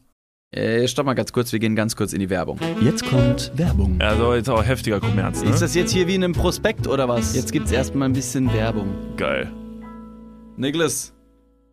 [0.50, 2.58] Äh, stopp mal ganz kurz, wir gehen ganz kurz in die Werbung.
[2.80, 4.00] Jetzt kommt Werbung.
[4.00, 5.50] Also jetzt auch heftiger Kommerz, ne?
[5.50, 7.34] Ist das jetzt hier wie in einem Prospekt oder was?
[7.36, 8.88] Jetzt gibt's erstmal ein bisschen Werbung.
[9.18, 9.52] Geil.
[10.56, 11.12] Niklas,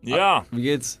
[0.02, 1.00] Ja, wie geht's?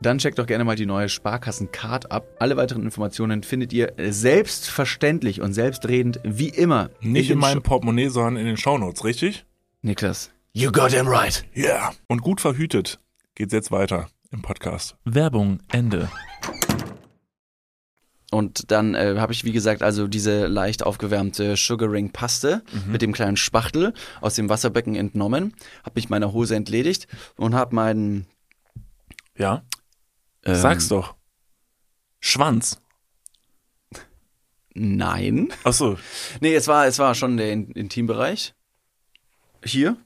[0.00, 2.26] dann checkt doch gerne mal die neue Sparkassen-Card ab.
[2.38, 6.90] Alle weiteren Informationen findet ihr selbstverständlich und selbstredend wie immer.
[7.00, 9.44] Nicht in, den meinem Portemonnaie, sondern in den Shownotes, richtig?
[9.82, 10.30] Niklas.
[10.52, 11.44] You got him right.
[11.54, 11.64] Ja.
[11.64, 11.92] Yeah.
[12.08, 12.98] Und gut verhütet
[13.34, 14.96] geht's jetzt weiter im Podcast.
[15.04, 16.10] Werbung, Ende.
[18.30, 23.36] Und dann äh, habe ich, wie gesagt, also diese leicht aufgewärmte Sugaring-Paste mit dem kleinen
[23.36, 28.26] Spachtel aus dem Wasserbecken entnommen, habe mich meiner Hose entledigt und habe meinen.
[29.36, 29.62] Ja?
[30.44, 31.14] Ähm, Sag's doch.
[32.20, 32.80] Schwanz.
[34.74, 35.52] Nein.
[35.64, 35.98] Ach so.
[36.40, 38.54] Nee, es war, es war schon der In Intimbereich.
[39.64, 39.96] Hier.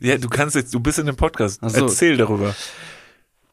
[0.00, 1.60] Ja, du kannst jetzt, du bist in dem Podcast.
[1.62, 1.86] So.
[1.86, 2.54] Erzähl darüber.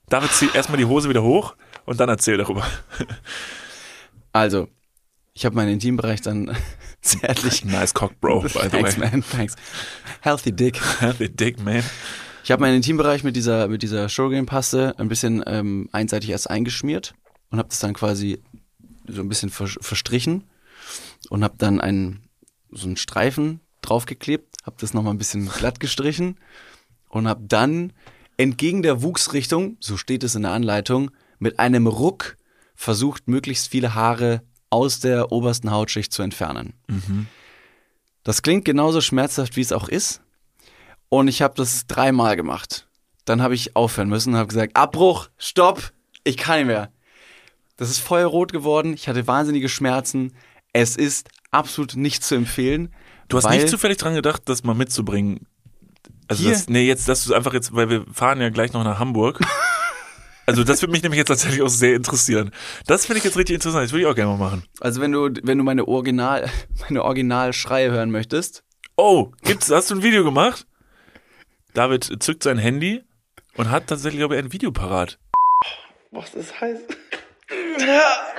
[0.09, 2.65] David, zieh erstmal die Hose wieder hoch und dann erzähl darüber.
[4.35, 4.67] Also,
[5.35, 6.57] ich habe meinen Intimbereich dann
[7.01, 7.63] zärtlich.
[7.65, 9.11] Nice cock, bro, by the Thanks, way.
[9.11, 9.21] man.
[9.23, 9.55] Thanks.
[10.21, 10.81] Healthy Dick.
[11.19, 11.83] The dick, man.
[12.43, 17.13] Ich habe meinen Intimbereich mit dieser, mit dieser Sugarcane-Paste ein bisschen ähm, einseitig erst eingeschmiert
[17.49, 18.43] und habe das dann quasi
[19.07, 20.43] so ein bisschen vers verstrichen
[21.29, 22.27] und habe dann einen,
[22.69, 26.37] so einen Streifen draufgeklebt, habe das nochmal ein bisschen glatt gestrichen
[27.07, 27.93] und habe dann
[28.35, 32.35] entgegen der Wuchsrichtung, so steht es in der Anleitung, mit einem Ruck
[32.75, 36.73] versucht, möglichst viele Haare aus der obersten Hautschicht zu entfernen.
[38.23, 40.22] Das klingt genauso schmerzhaft, wie es auch ist.
[41.13, 42.87] Und ich habe das dreimal gemacht.
[43.25, 45.93] dann habe ich aufhören müssen und habe gesagt, Abbruch, Stopp,
[46.23, 46.91] ich kann nicht mehr.
[47.77, 50.33] Das ist feuerrot geworden, ich hatte wahnsinnige Schmerzen.
[50.73, 52.91] Es ist absolut nicht zu empfehlen.
[53.27, 55.45] Du hast nicht zufällig dran gedacht, das mal mitzubringen.
[56.27, 58.97] Also das, nee, jetzt, dass du einfach jetzt, weil wir fahren ja gleich noch nach
[58.97, 59.39] Hamburg.
[60.45, 62.51] Also das würde mich nämlich jetzt tatsächlich auch sehr interessieren.
[62.85, 63.85] Das finde ich jetzt richtig interessant.
[63.85, 64.63] Das würde ich auch gerne mal machen.
[64.81, 66.49] Also wenn du, wenn du meine Original,
[66.81, 70.67] meine Originalschreie hören möchtest, Oh, gibt's, hast du ein Video gemacht?
[71.73, 73.03] David zückt sein Handy
[73.55, 75.17] und hat tatsächlich, glaube ich, ein Video parat.
[76.11, 76.79] Boah, das ist heiß.
[77.79, 78.33] Ja,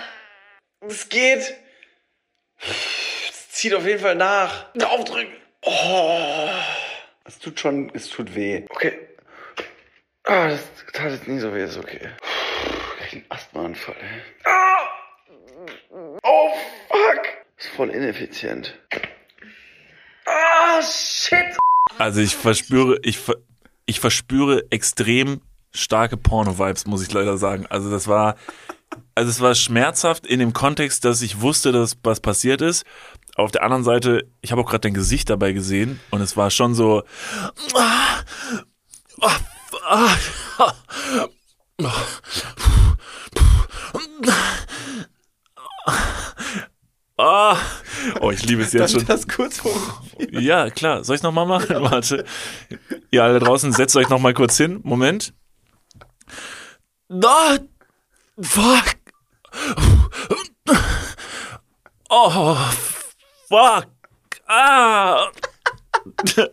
[0.81, 1.55] es geht.
[2.59, 4.73] Es zieht auf jeden Fall nach.
[4.85, 5.35] Aufdrücken.
[5.63, 6.49] Oh,
[7.25, 8.65] es tut schon, es tut weh.
[8.69, 9.09] Okay.
[10.25, 10.63] Ah, das
[10.93, 12.11] tat jetzt nicht so weh, ist okay.
[13.07, 13.97] Ich einen Asthmaanfall.
[14.01, 14.23] ey.
[14.45, 14.89] Ah!
[16.23, 16.53] Oh,
[16.89, 17.27] fuck.
[17.59, 18.79] Ist voll ineffizient.
[20.27, 21.57] Ah, shit.
[21.99, 23.19] Also ich verspüre, ich,
[23.87, 25.41] ich verspüre extrem
[25.73, 27.67] starke Porno-Vibes, muss ich leider sagen.
[27.69, 28.37] Also das war,
[29.15, 32.85] also es war schmerzhaft in dem Kontext, dass ich wusste, dass was passiert ist.
[33.37, 36.51] Auf der anderen Seite, ich habe auch gerade dein Gesicht dabei gesehen und es war
[36.51, 37.03] schon so.
[47.17, 47.57] Ah,
[48.21, 49.07] oh, ich liebe es jetzt schon.
[49.07, 49.63] das kurz.
[50.31, 51.05] Ja, klar.
[51.05, 51.77] Soll ich nochmal machen?
[51.81, 52.25] Warte.
[53.11, 54.81] Ihr alle draußen, setzt euch nochmal kurz hin.
[54.83, 55.33] Moment.
[57.09, 57.59] Da!
[58.41, 58.97] Fuck!
[62.11, 62.57] Oh,
[63.49, 63.87] fuck!
[64.47, 65.31] Ah!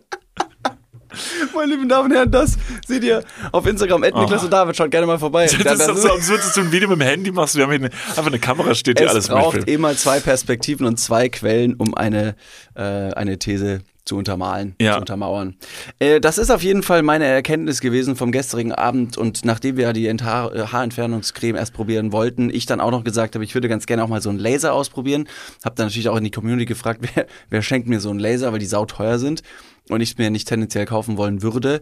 [1.55, 2.57] Meine lieben Damen und Herren, das
[2.87, 4.03] seht ihr auf Instagram.
[4.03, 5.47] Ed Niklas und David, schaut gerne mal vorbei.
[5.51, 5.63] Oh.
[5.63, 7.55] Das ist doch so absurd, dass du ein Video mit dem Handy machst.
[7.55, 9.69] Wir haben hier eine, einfach eine Kamera, steht hier es alles braucht mitfilmt.
[9.69, 12.35] immer zwei Perspektiven und zwei Quellen, um eine,
[12.75, 14.93] äh, eine These zu untermalen, Ja.
[14.93, 15.55] zu untermauern.
[15.99, 19.93] Äh, das ist auf jeden Fall meine Erkenntnis gewesen vom gestrigen Abend und nachdem wir
[19.93, 23.69] die Enthaar äh, Haarentfernungscreme erst probieren wollten, ich dann auch noch gesagt habe, ich würde
[23.69, 25.27] ganz gerne auch mal so einen Laser ausprobieren.
[25.63, 28.51] Hab dann natürlich auch in die Community gefragt, wer, wer schenkt mir so einen Laser,
[28.51, 29.43] weil die sauteuer sind
[29.89, 31.81] und ich es mir nicht tendenziell kaufen wollen würde.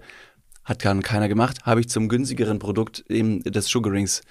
[0.63, 1.65] Hat gar keiner gemacht.
[1.65, 4.21] Habe ich zum günstigeren Produkt eben des Sugarings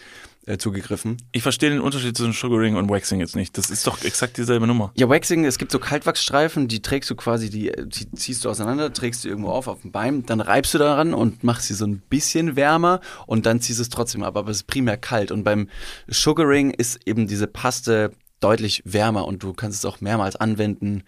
[0.49, 1.19] äh, zugegriffen.
[1.33, 3.59] Ich verstehe den Unterschied zwischen Sugaring und Waxing jetzt nicht.
[3.59, 4.93] Das ist doch exakt dieselbe Nummer.
[4.97, 8.93] Ja, Waxing, es gibt so Kaltwachsstreifen, die trägst du quasi, die, die ziehst du auseinander,
[8.93, 11.87] trägst du irgendwo auf auf dem Bein, dann reibst du daran und machst sie so
[11.87, 15.33] ein bisschen wärmer und dann ziehst du es trotzdem ab, aber es ist primär kalt.
[15.33, 15.69] Und beim
[16.07, 21.03] Sugaring ist eben diese Paste deutlich wärmer und du kannst es auch mehrmals anwenden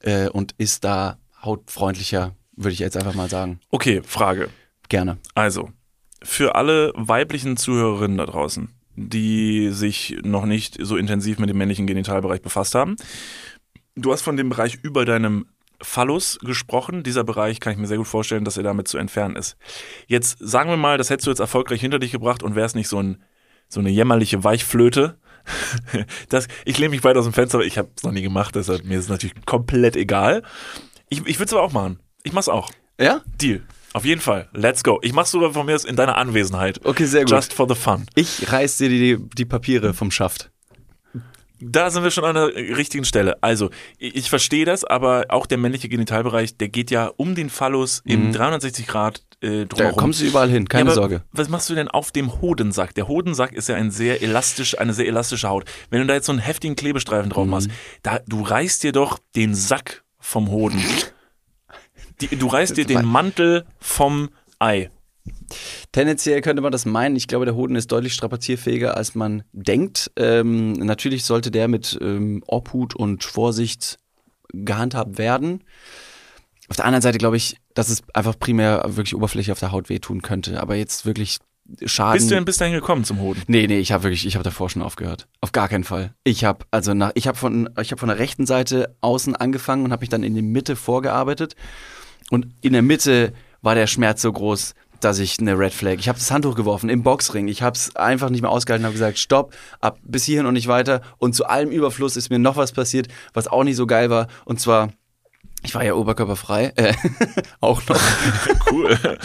[0.00, 3.60] äh, und ist da hautfreundlicher, würde ich jetzt einfach mal sagen.
[3.70, 4.48] Okay, Frage.
[4.88, 5.18] Gerne.
[5.34, 5.70] Also,
[6.22, 11.86] für alle weiblichen Zuhörerinnen da draußen, die sich noch nicht so intensiv mit dem männlichen
[11.86, 12.96] Genitalbereich befasst haben,
[13.94, 15.46] du hast von dem Bereich über deinem
[15.80, 17.02] Phallus gesprochen.
[17.02, 19.56] Dieser Bereich kann ich mir sehr gut vorstellen, dass er damit zu entfernen ist.
[20.06, 22.88] Jetzt sagen wir mal, das hättest du jetzt erfolgreich hinter dich gebracht und wärst nicht
[22.88, 23.22] so, ein,
[23.68, 25.18] so eine jämmerliche Weichflöte.
[26.28, 28.54] Das, ich lehne mich weit aus dem Fenster, aber ich habe es noch nie gemacht,
[28.54, 30.42] deshalb mir ist es natürlich komplett egal.
[31.08, 32.00] Ich, ich würde es aber auch machen.
[32.22, 32.70] Ich mach's auch.
[33.00, 33.22] Ja?
[33.40, 33.62] Deal.
[33.92, 34.48] Auf jeden Fall.
[34.52, 34.98] Let's go.
[35.02, 36.84] Ich mach's sogar von mir aus in deiner Anwesenheit.
[36.84, 37.30] Okay, sehr gut.
[37.30, 38.06] Just for the fun.
[38.14, 40.50] Ich reiß dir die, die Papiere vom Schaft.
[41.60, 43.42] Da sind wir schon an der richtigen Stelle.
[43.42, 47.50] Also, ich, ich verstehe das, aber auch der männliche Genitalbereich, der geht ja um den
[47.50, 49.96] Phallus im 360 Grad äh, Da drumherum.
[49.96, 51.22] kommst du überall hin, keine ja, Sorge.
[51.32, 52.94] Was machst du denn auf dem Hodensack?
[52.94, 55.64] Der Hodensack ist ja ein sehr elastisch, eine sehr elastische Haut.
[55.90, 57.70] Wenn du da jetzt so einen heftigen Klebestreifen drauf machst,
[58.02, 60.82] da, du reißt dir doch den Sack vom Hoden.
[62.20, 64.90] Die, du reißt dir den Mantel vom Ei.
[65.92, 67.16] Tendenziell könnte man das meinen.
[67.16, 70.10] Ich glaube, der Hoden ist deutlich strapazierfähiger, als man denkt.
[70.16, 73.98] Ähm, natürlich sollte der mit ähm, Obhut und Vorsicht
[74.52, 75.64] gehandhabt werden.
[76.68, 79.88] Auf der anderen Seite glaube ich, dass es einfach primär wirklich Oberfläche auf der Haut
[79.88, 80.60] wehtun könnte.
[80.60, 81.38] Aber jetzt wirklich
[81.84, 82.14] Schaden.
[82.14, 83.42] Bist du denn bis dahin gekommen zum Hoden?
[83.46, 85.28] Nee, nee, ich habe wirklich, ich habe davor schon aufgehört.
[85.40, 86.14] Auf gar keinen Fall.
[86.24, 89.84] Ich habe also nach, ich habe von, ich habe von der rechten Seite außen angefangen
[89.84, 91.56] und habe mich dann in die Mitte vorgearbeitet.
[92.30, 95.96] Und in der Mitte war der Schmerz so groß, dass ich eine Red Flag.
[95.98, 97.48] Ich habe das Handtuch geworfen im Boxring.
[97.48, 100.68] Ich habe es einfach nicht mehr ausgehalten, habe gesagt, stopp, ab bis hierhin und nicht
[100.68, 101.02] weiter.
[101.18, 104.28] Und zu allem Überfluss ist mir noch was passiert, was auch nicht so geil war.
[104.44, 104.90] Und zwar
[105.62, 106.94] ich war ja oberkörperfrei, äh,
[107.60, 108.00] auch noch.
[108.70, 108.96] Cool.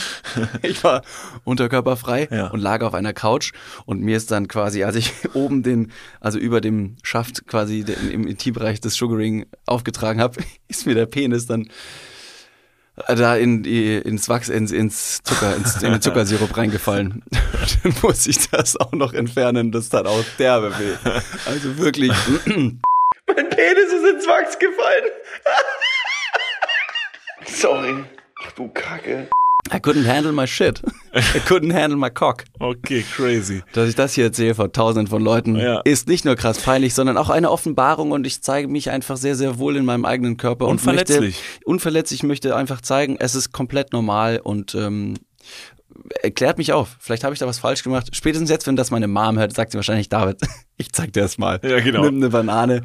[0.62, 1.04] Ich war
[1.44, 2.48] unterkörperfrei Ja.
[2.48, 3.52] und lag auf einer Couch
[3.86, 8.10] und mir ist dann quasi, als ich oben den, also über dem Schaft quasi den,
[8.12, 11.70] im Intimbereich des Sugaring aufgetragen habe, ist mir der Penis dann
[13.08, 17.24] äh, da in die, ins Wachs, ins, ins Zucker, ins, in den Zuckersirup reingefallen.
[17.84, 20.96] Dann muss ich das auch noch entfernen, das tat auch derbe weh.
[21.46, 22.12] Also wirklich,
[22.46, 25.10] Mein Penis ist ins Wachs gefallen.
[27.48, 28.04] Sorry.
[28.46, 29.28] Ach du Kacke.
[29.74, 30.82] I couldn't handle my shit.
[31.16, 32.44] I couldn't handle my cock.
[32.60, 33.64] Okay, crazy.
[33.72, 35.80] Dass ich das hier erzähle vor tausenden von Leuten, Ja.
[35.86, 39.36] ist nicht nur krass peinlich, sondern auch eine Offenbarung und ich zeige mich einfach sehr,
[39.36, 40.68] sehr wohl in meinem eigenen Körper.
[40.68, 41.18] Unverletzlich.
[41.18, 45.14] Und möchte, unverletzlich möchte einfach zeigen, es ist komplett normal und ähm,
[46.22, 46.98] erklärt mich auf.
[47.00, 48.14] Vielleicht habe ich da was falsch gemacht.
[48.14, 50.42] Spätestens jetzt, wenn das meine Mom hört, sagt sie wahrscheinlich, David,
[50.78, 51.62] ich zeig dir das mal.
[51.64, 52.04] Ja, genau.
[52.04, 52.84] Nimm eine Banane.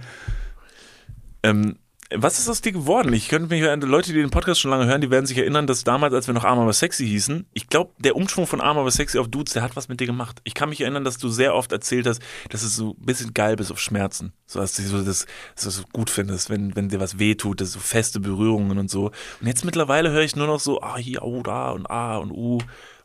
[1.42, 1.76] Ähm,
[2.14, 3.12] was ist aus dir geworden?
[3.12, 5.66] Ich könnte mich an Leute, die den Podcast schon lange hören, die werden sich erinnern,
[5.66, 8.78] dass damals, als wir noch Arm aber sexy hießen, ich glaube, der Umschwung von Arm
[8.78, 10.40] aber sexy auf Dudes, der hat was mit dir gemacht.
[10.44, 13.34] Ich kann mich erinnern, dass du sehr oft erzählt hast, dass du so ein bisschen
[13.34, 14.32] geil bist auf Schmerzen.
[14.46, 17.72] So, dass du das, dass du so gut findest, wenn, wenn dir was wehtut, das
[17.72, 19.06] so feste Berührungen und so.
[19.40, 22.30] Und jetzt mittlerweile höre ich nur noch so, ah, hier, oh, da und ah und
[22.30, 22.58] uh.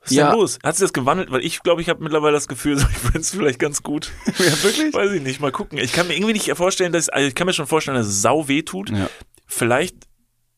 [0.03, 0.29] Was ist Ja.
[0.31, 0.59] denn los?
[0.63, 1.31] Hat sich das gewandelt?
[1.31, 4.11] Weil ich glaube, ich habe mittlerweile das Gefühl, so, ich finde es vielleicht ganz gut.
[4.37, 4.93] Ja, wirklich?
[4.93, 5.77] Weiß ich nicht, mal gucken.
[5.77, 8.21] Ich kann mir irgendwie nicht vorstellen, dass, also ich kann mir schon vorstellen, dass es
[8.21, 8.89] sau weh tut.
[8.89, 9.09] Ja.
[9.47, 9.95] Vielleicht,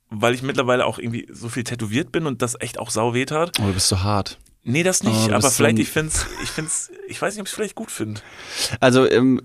[0.09, 3.25] weil ich mittlerweile auch irgendwie so viel tätowiert bin und das echt auch sau weh
[3.25, 3.59] tat.
[3.61, 4.37] Oh, du bist so hart.
[4.63, 7.45] Nee, das Oh, nicht, du aber vielleicht, ich find's, ich find's, ich weiß nicht, ob
[7.47, 8.21] ich es vielleicht gut finde.
[8.79, 9.39] Also, ähm,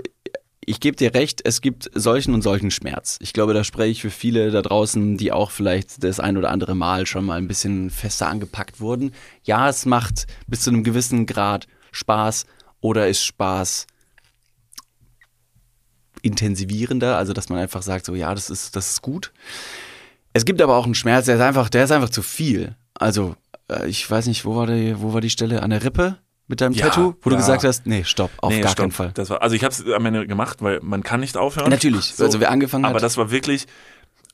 [0.64, 3.18] ich gebe dir recht, es gibt solchen und solchen Schmerz.
[3.20, 6.50] Ich glaube, da spreche ich für viele da draußen, die auch vielleicht das ein oder
[6.50, 9.12] andere Mal schon mal ein bisschen fester angepackt wurden.
[9.42, 12.46] Ja, es macht bis zu einem gewissen Grad Spaß
[12.80, 13.86] oder ist Spaß
[16.22, 19.32] intensivierender, also dass man einfach sagt, so ja, das ist, das ist gut.
[20.32, 22.76] Es gibt aber auch einen Schmerz, der ist einfach, der ist einfach zu viel.
[22.94, 23.34] Also,
[23.68, 25.62] äh, ich weiß nicht, wo war die, wo war die Stelle?
[25.62, 26.18] An der Rippe?
[26.50, 27.14] Mit deinem Ja, Tattoo?
[27.22, 27.40] Wo du ja.
[27.40, 28.82] gesagt hast, nee, stopp, auf nee, gar stopp.
[28.82, 29.12] keinen Fall.
[29.14, 31.70] Das war, also ich habe es am Ende gemacht, weil man kann nicht aufhören.
[31.70, 33.02] Natürlich, also wer angefangen Aber hat.
[33.04, 33.66] das war wirklich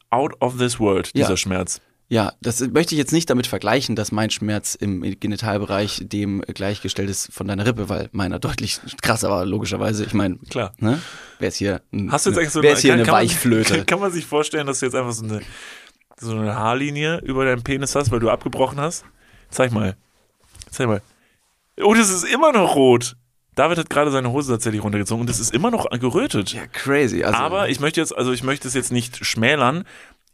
[0.08, 1.36] out of this world, dieser Ja.
[1.36, 1.82] Schmerz.
[2.08, 7.10] Ja, das möchte ich jetzt nicht damit vergleichen, dass mein Schmerz im Genitalbereich dem gleichgestellt
[7.10, 10.04] ist von deiner Rippe, weil meiner deutlich krasser war, logischerweise.
[10.04, 10.72] Ich meine, Klar.
[10.78, 11.02] ne?
[11.38, 13.22] Wer ist hier, ein, Hast du jetzt eigentlich so ist hier kann, eine kann man-
[13.24, 13.84] Weichflöte?
[13.86, 15.42] Kann man sich vorstellen, dass du jetzt einfach so eine,
[16.18, 19.04] so eine Haarlinie über deinen Penis hast, weil du abgebrochen hast?
[19.50, 19.96] Zeig mal.
[20.70, 21.02] Zeig mal.
[21.82, 23.16] Oh, das ist immer noch rot.
[23.54, 26.52] David hat gerade seine Hose tatsächlich runtergezogen und das ist immer noch gerötet.
[26.52, 27.24] ja, crazy.
[27.24, 29.84] Also, aber ich möchte jetzt, also ich möchte es jetzt nicht schmälern.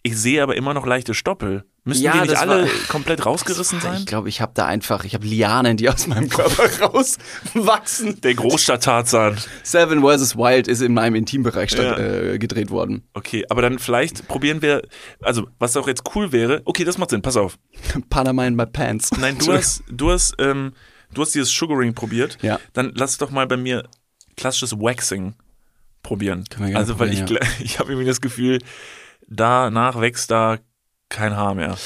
[0.04, 1.64] Ich sehe aber immer noch leichte Stoppel.
[1.84, 4.04] Müssen Ja, die nicht alle war- komplett rausgerissen ich sein?
[4.04, 8.20] glaube, ich habe da einfach, ich habe Lianen, die aus meinem Körper rauswachsen.
[8.20, 9.36] Der Großstadt-Tarzan.
[9.62, 10.36] Seven vs.
[10.36, 11.96] Wild ist in meinem Intimbereich Ja.
[11.98, 13.02] äh, gedreht worden.
[13.14, 14.82] Okay, aber dann vielleicht probieren wir,
[15.20, 17.56] also was auch jetzt cool wäre, okay, das macht Sinn, pass auf.
[18.10, 19.10] Panama in my pants.
[19.18, 20.72] Nein, du hast, du hast, ähm,
[21.14, 22.38] du hast dieses Sugaring probiert.
[22.42, 22.58] Ja.
[22.72, 23.84] Dann lass doch mal bei mir
[24.36, 25.34] klassisches Waxing
[26.02, 26.44] probieren.
[26.74, 28.58] Also, weil ich, probieren, gl- ich habe irgendwie das Gefühl,
[29.28, 30.58] danach wächst da
[31.08, 31.70] kein Haar mehr.
[31.72, 31.78] und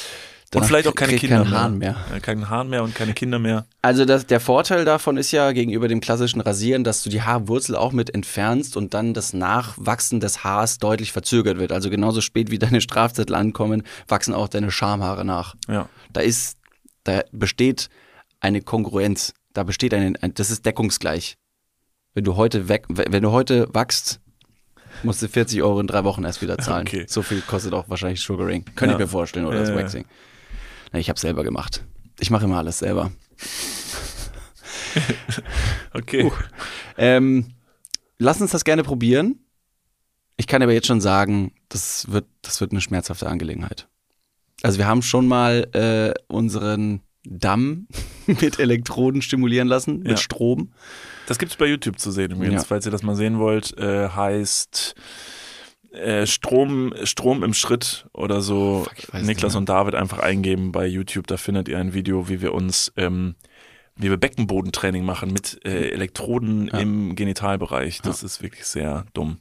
[0.53, 1.61] Danach vielleicht auch keine Kinder kein mehr.
[1.61, 1.97] Hahn mehr.
[2.12, 3.66] Ja, kein Hahn mehr und keine Kinder mehr.
[3.83, 7.74] Also das, der Vorteil davon ist ja gegenüber dem klassischen Rasieren, dass du die Haarwurzel
[7.74, 11.72] auch mit entfernst und dann das Nachwachsen des Haars deutlich verzögert wird.
[11.72, 15.57] Also genauso spät wie deine Strafzettel ankommen, wachsen auch deine Schamhaare nach.
[15.68, 15.89] Ja.
[16.12, 16.57] Da ist,
[17.05, 17.89] da besteht
[18.41, 19.34] eine Kongruenz.
[19.53, 21.37] Da besteht ein, ein das ist deckungsgleich.
[22.14, 24.20] Wenn du heute weg, wenn du heute wachst,
[25.03, 26.87] musst du 40 Euro in drei Wochen erst wieder zahlen.
[26.87, 27.05] Okay.
[27.09, 28.64] So viel kostet auch wahrscheinlich Sugaring.
[28.76, 28.93] Könnte Ja.
[28.93, 29.76] ich mir vorstellen, oder das Ja.
[29.76, 30.07] Waxing.
[30.93, 31.84] Na, ich habe selber gemacht.
[32.18, 33.11] Ich mache immer alles selber.
[35.93, 36.30] Okay.
[36.97, 37.55] Ähm,
[38.18, 39.41] lass uns das gerne probieren.
[40.37, 43.89] Ich kann aber jetzt schon sagen, das wird, das wird eine schmerzhafte Angelegenheit.
[44.62, 47.01] Also wir haben schon mal äh, unseren
[47.31, 47.87] Damm
[48.27, 50.16] mit Elektroden stimulieren lassen, mit Ja.
[50.16, 50.72] Strom.
[51.27, 52.66] Das gibt's bei YouTube zu sehen übrigens, Ja.
[52.68, 53.77] falls ihr das mal sehen wollt.
[53.79, 54.95] Äh, heißt
[55.93, 58.85] äh, Strom, Strom im Schritt oder so.
[58.89, 61.27] Fuck, es Niklas und David einfach eingeben bei YouTube.
[61.27, 63.35] Da findet ihr ein Video, wie wir uns, ähm,
[63.97, 66.79] wie wir Beckenbodentraining machen mit äh, Elektroden Ja.
[66.81, 68.03] im Genitalbereich.
[68.03, 69.39] Das ist wirklich sehr dumm.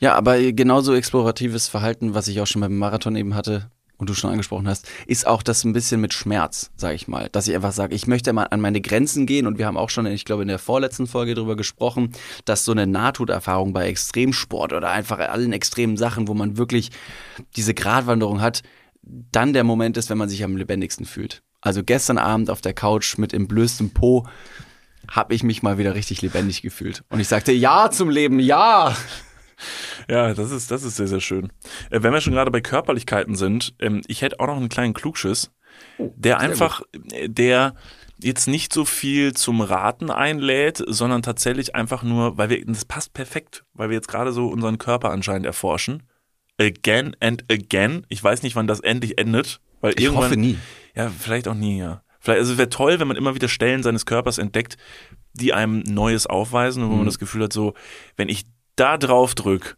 [0.00, 4.14] Ja, aber genauso exploratives Verhalten, was ich auch schon beim Marathon eben hatte und du
[4.14, 7.28] schon angesprochen hast, ist auch das ein bisschen mit Schmerz, sage ich mal.
[7.30, 9.90] Dass ich einfach sage, ich möchte mal an meine Grenzen gehen und wir haben auch
[9.90, 12.12] schon, ich glaube, in der vorletzten Folge darüber gesprochen,
[12.44, 16.90] dass so eine Nahtoderfahrung bei Extremsport oder einfach allen extremen Sachen, wo man wirklich
[17.56, 18.62] diese Gratwanderung hat,
[19.02, 21.42] dann der Moment ist, wenn man sich am lebendigsten fühlt.
[21.60, 24.26] Also gestern Abend auf der Couch mit entblößtem Po
[25.10, 27.02] habe ich mich mal wieder richtig lebendig gefühlt.
[27.08, 28.94] Und ich sagte, ja zum Leben, ja.
[30.08, 31.52] Ja, das ist, das ist sehr, sehr schön.
[31.90, 34.94] Äh, wenn wir schon gerade bei Körperlichkeiten sind, ähm, ich hätte auch noch einen kleinen
[34.94, 35.50] Klugschiss,
[35.98, 36.82] der einfach,
[37.12, 37.74] äh, der
[38.22, 43.12] jetzt nicht so viel zum Raten einlädt, sondern tatsächlich einfach nur, weil wir, das passt
[43.14, 46.02] perfekt, weil wir jetzt gerade so unseren Körper anscheinend erforschen.
[46.60, 48.04] Again and again.
[48.08, 50.24] Ich weiß nicht, wann das endlich endet, weil Ich irgendwann.
[50.24, 50.58] hoffe nie.
[50.96, 52.02] Ja, vielleicht auch nie, ja.
[52.18, 54.76] Vielleicht, also es wäre toll, wenn man immer wieder Stellen seines Körpers entdeckt,
[55.34, 57.74] die einem Neues aufweisen und wo man das Gefühl hat, so,
[58.16, 58.44] wenn ich
[58.78, 59.76] da drauf drück,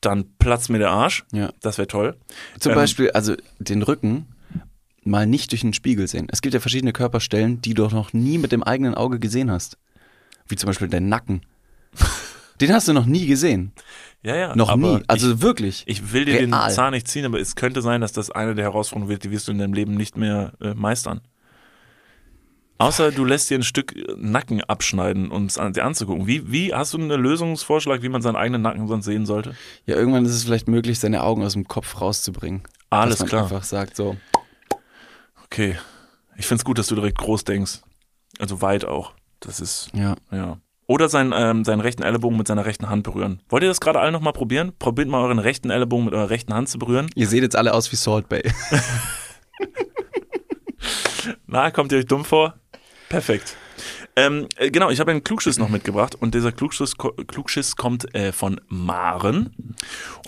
[0.00, 1.24] dann platzt mir der Arsch.
[1.32, 1.50] Ja.
[1.60, 2.16] Das wäre toll.
[2.58, 4.26] Zum Ähm, Beispiel, also den Rücken,
[5.04, 6.26] mal nicht durch den Spiegel sehen.
[6.30, 9.78] Es gibt ja verschiedene Körperstellen, die du noch nie mit dem eigenen Auge gesehen hast.
[10.48, 11.42] Wie zum Beispiel deinen Nacken.
[12.60, 13.72] Den hast du noch nie gesehen.
[14.22, 14.54] Ja, ja.
[14.54, 15.00] Noch nie.
[15.08, 15.82] Also ich, wirklich.
[15.86, 16.46] ich will dir Real.
[16.46, 19.32] den Zahn nicht ziehen, aber es könnte sein, dass das eine der Herausforderungen wird, die
[19.32, 21.22] wirst du in deinem Leben nicht mehr äh, meistern.
[22.82, 26.26] Außer du lässt dir ein Stück Nacken abschneiden, um es an, dir anzugucken.
[26.26, 29.54] Wie, wie hast du einen Lösungsvorschlag, wie man seinen eigenen Nacken sonst sehen sollte?
[29.86, 32.62] Ja, irgendwann ist es vielleicht möglich, seine Augen aus dem Kopf rauszubringen.
[32.90, 33.42] Alles dass man klar.
[33.44, 34.16] einfach sagt so,
[35.44, 35.76] Okay.
[36.36, 37.80] Ich find's gut, dass du direkt groß denkst.
[38.38, 39.12] Also weit auch.
[39.40, 40.16] Das ist, ja.
[40.30, 40.56] ja.
[40.86, 43.42] Oder seinen, ähm, seinen rechten Ellenbogen mit seiner rechten Hand berühren.
[43.50, 44.72] Wollt ihr das gerade alle nochmal probieren?
[44.78, 47.10] Probiert mal euren rechten Ellenbogen mit eurer rechten Hand zu berühren.
[47.14, 48.42] Ihr seht jetzt alle aus wie Salt Bay.
[51.52, 52.54] Na, kommt ihr euch dumm vor?
[53.10, 53.58] Perfekt.
[54.16, 58.32] Ähm, äh, genau, ich habe einen Klugschiss noch mitgebracht und dieser Klugschiss, Klugschiss kommt äh,
[58.32, 59.76] von Maren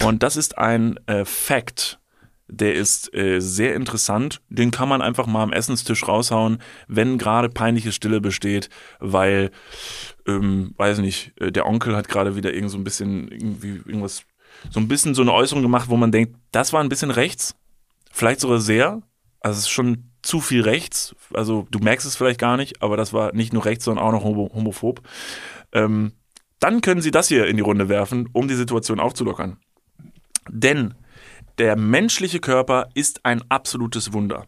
[0.02, 1.98] und das ist ein äh, Fact,
[2.48, 4.42] der ist äh, sehr interessant.
[4.50, 6.58] Den kann man einfach mal am Essenstisch raushauen,
[6.88, 8.68] wenn gerade peinliche Stille besteht,
[9.00, 9.50] weil,
[10.26, 14.24] ähm, weiß nicht, äh, der Onkel hat gerade wieder irgend so ein bisschen irgendwie irgendwas,
[14.68, 17.54] so ein bisschen so eine Äußerung gemacht, wo man denkt, das war ein bisschen rechts,
[18.12, 19.00] vielleicht sogar sehr.
[19.40, 21.14] Also es ist schon zu viel rechts.
[21.32, 24.12] Also du merkst es vielleicht gar nicht, aber das war nicht nur rechts, sondern auch
[24.12, 25.02] noch homo homophob.
[25.72, 26.12] Ähm,
[26.58, 29.58] dann können Sie das hier in die Runde werfen, um die Situation aufzulockern.
[30.48, 30.94] Denn
[31.58, 34.46] der menschliche Körper ist ein absolutes Wunder.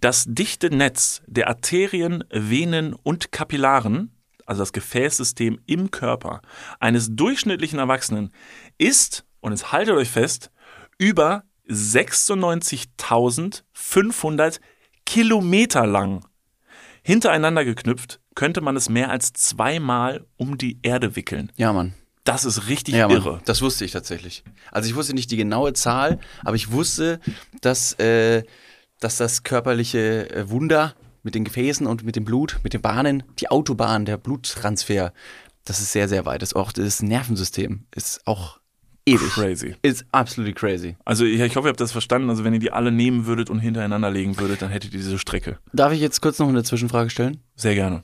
[0.00, 4.12] Das dichte Netz der Arterien, Venen und Kapillaren,
[4.46, 6.40] also das Gefäßsystem im Körper
[6.78, 8.30] eines durchschnittlichen Erwachsenen,
[8.78, 10.50] ist, und jetzt haltet euch fest,
[10.98, 14.60] über 96.500
[15.06, 16.24] Kilometer lang.
[17.02, 21.50] Hintereinander geknüpft könnte man es mehr als zweimal um die Erde wickeln.
[21.56, 21.94] Ja, Mann.
[22.24, 23.16] Das ist richtig Ja, Mann.
[23.16, 23.40] irre.
[23.44, 24.42] Das wusste ich tatsächlich.
[24.72, 27.20] Also ich wusste nicht die genaue Zahl, aber ich wusste,
[27.62, 28.42] dass, äh,
[29.00, 33.22] dass das körperliche äh, Wunder mit den Gefäßen und mit dem Blut, mit den Bahnen,
[33.38, 35.12] die Autobahn, der Bluttransfer,
[35.64, 36.42] das ist sehr, sehr weit.
[36.42, 38.58] Das, auch das Nervensystem ist auch
[39.06, 39.30] ewig.
[39.30, 39.74] Crazy.
[39.82, 40.96] Ist absolutely crazy.
[41.04, 42.28] Also ich, ich hoffe, ihr habt das verstanden.
[42.28, 45.18] Also wenn ihr die alle nehmen würdet und hintereinander legen würdet, dann hättet ihr diese
[45.18, 45.58] Strecke.
[45.72, 47.38] Darf ich jetzt kurz noch eine Zwischenfrage stellen?
[47.54, 48.02] Sehr gerne.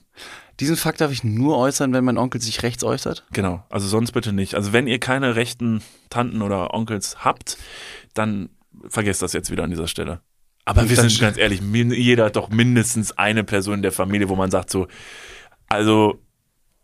[0.59, 3.25] Diesen Fakt darf ich nur äußern, wenn mein Onkel sich rechts äußert?
[3.33, 3.63] Genau.
[3.69, 4.55] Also sonst bitte nicht.
[4.55, 7.57] Also wenn ihr keine rechten Tanten oder Onkels habt,
[8.13, 8.49] dann
[8.87, 10.21] vergesst das jetzt wieder an dieser Stelle.
[10.65, 14.35] Aber wir sind ganz ehrlich, jeder hat doch mindestens eine Person in der Familie, wo
[14.35, 14.87] man sagt so,
[15.67, 16.21] also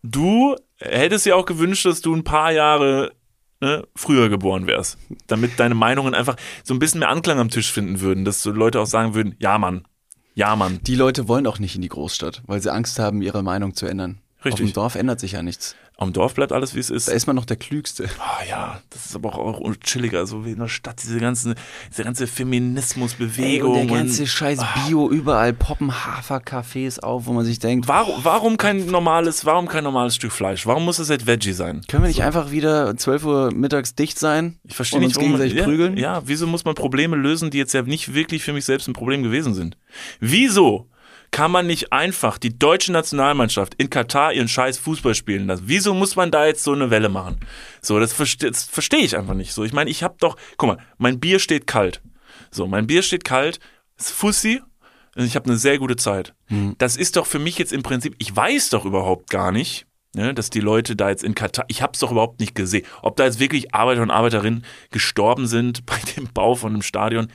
[0.02, 3.12] du hättest ja auch gewünscht, dass du ein paar Jahre
[3.60, 7.72] ne, früher geboren wärst, damit deine Meinungen einfach so ein bisschen mehr Anklang am Tisch
[7.72, 9.86] finden würden, dass so Leute auch sagen würden, ja Mann,
[10.34, 10.80] ja Mann.
[10.82, 13.86] Die Leute wollen auch nicht in die Großstadt, weil sie Angst haben, ihre Meinung zu
[13.86, 14.20] ändern.
[14.44, 14.52] Richtig.
[14.52, 15.76] Auf dem Dorf ändert sich ja nichts.
[16.00, 17.08] Am Dorf bleibt alles, wie es ist.
[17.08, 18.08] Da ist man noch der Klügste.
[18.18, 21.54] Ah ja, das ist aber auch, auch chilliger, so wie in der Stadt, diese ganze,
[21.90, 23.70] diese ganze Feminismusbewegung.
[23.72, 28.56] Und der ganze scheiß Bio, überall poppen Hafercafés auf, wo man sich denkt, warum, warum
[28.56, 30.66] kein normales, warum kein normales Stück Fleisch?
[30.66, 31.82] Warum muss es jetzt Veggie sein?
[31.86, 35.32] können wir nicht einfach wieder 12 Uhr mittags dicht sein Ich verstehe und nicht, warum
[35.32, 35.96] man, gegenseitig ja, prügeln?
[35.98, 38.94] Ja, wieso muss man Probleme lösen, die jetzt ja nicht wirklich für mich selbst ein
[38.94, 39.76] Problem gewesen sind?
[40.18, 40.89] Wieso
[41.30, 45.64] kann man nicht einfach die deutsche Nationalmannschaft in Katar ihren scheiß Fußball spielen lassen?
[45.66, 47.38] Wieso muss man da jetzt so eine Welle machen?
[47.80, 49.52] So, das verstehe das versteh ich einfach nicht.
[49.52, 52.02] So, ich meine, ich habe doch, guck mal, mein Bier steht kalt.
[52.50, 53.60] So, mein Bier steht kalt,
[53.96, 54.60] ist Fussi,
[55.16, 56.34] und ich habe eine sehr gute Zeit.
[56.78, 60.34] Das ist doch für mich jetzt im Prinzip, ich weiß doch überhaupt gar nicht, ne,
[60.34, 63.16] dass die Leute da jetzt in Katar, ich habe es doch überhaupt nicht gesehen, ob
[63.16, 67.28] da jetzt wirklich Arbeiter und Arbeiterinnen gestorben sind bei dem Bau von einem Stadion,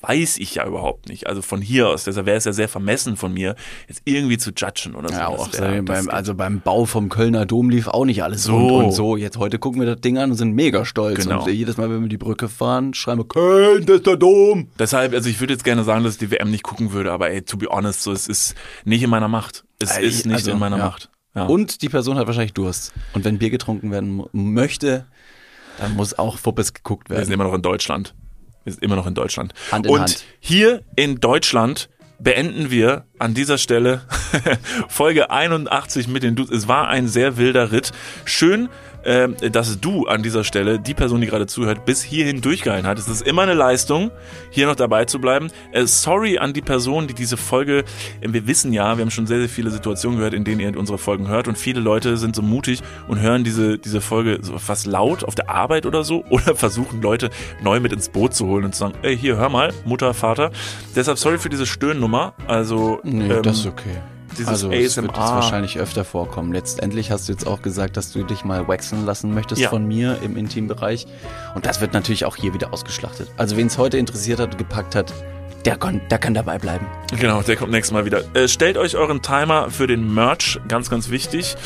[0.00, 1.26] weiß ich ja überhaupt nicht.
[1.26, 3.56] Also von hier aus, deshalb wäre es ja sehr vermessen von mir,
[3.88, 5.14] jetzt irgendwie zu judgen oder so.
[5.14, 8.56] Ja, auch wär- beim, also beim Bau vom Kölner Dom lief auch nicht alles So.
[8.56, 9.16] rund und so.
[9.16, 11.24] Jetzt heute gucken wir das Ding an und sind mega stolz.
[11.24, 11.44] Genau.
[11.44, 14.68] Und jedes Mal, wenn wir die Brücke fahren, schreiben wir, Köln, das ist der Dom.
[14.78, 17.30] Deshalb, also ich würde jetzt gerne sagen, dass ich die WM nicht gucken würde, aber
[17.30, 19.64] ey, to be honest, so, es ist nicht in meiner Macht.
[19.80, 20.84] Es Ey, ist nicht also, in meiner ja.
[20.86, 21.10] Macht.
[21.34, 21.46] Ja.
[21.46, 22.92] Und die Person hat wahrscheinlich Durst.
[23.14, 25.06] Und wenn Bier getrunken werden möchte,
[25.78, 27.34] dann muss auch Fuppes geguckt Wir sind werden.
[27.40, 28.14] immer noch in Deutschland.
[28.68, 29.54] Wir sind immer noch in Deutschland.
[29.72, 30.24] Hand in Und Hand.
[30.40, 31.88] hier in Deutschland
[32.18, 34.02] beenden wir an dieser Stelle
[34.88, 36.50] Folge 81 mit den Dudes.
[36.54, 37.92] Es war ein sehr wilder Ritt.
[38.26, 38.68] Schön,
[39.08, 42.98] ähm, dass du an dieser Stelle, die Person, die gerade zuhört, bis hierhin durchgehalten hat.
[42.98, 44.10] Es ist immer eine Leistung,
[44.50, 45.48] hier noch dabei zu bleiben.
[45.72, 47.84] Äh, sorry an die Person, die diese Folge,
[48.20, 50.78] äh, wir wissen ja, wir haben schon sehr, sehr viele Situationen gehört, in denen ihr
[50.78, 54.58] unsere Folgen hört und viele Leute sind so mutig und hören diese, diese Folge so
[54.58, 57.30] fast laut auf der Arbeit oder so oder versuchen Leute
[57.62, 60.50] neu mit ins Boot zu holen und zu sagen, ey, hier, hör mal, Mutter, Vater.
[60.94, 62.34] Deshalb sorry für diese Stöhnnummer.
[62.46, 63.96] Also, Nee, ähm, das ist okay.
[64.32, 65.34] Dieses also es wird jetzt ASMR.
[65.36, 66.52] wahrscheinlich öfter vorkommen.
[66.52, 69.70] Letztendlich hast du jetzt auch gesagt, dass du dich mal waxen lassen möchtest Ja.
[69.70, 71.06] von mir im Intimbereich.
[71.54, 73.30] Und das wird natürlich auch hier wieder ausgeschlachtet.
[73.36, 75.12] Also wen es heute interessiert hat und gepackt hat,
[75.64, 76.86] der kann, der kann dabei bleiben.
[77.18, 78.22] Genau, der kommt nächstes Mal wieder.
[78.34, 81.56] Äh, stellt euch euren Timer für den Merch, ganz, ganz wichtig.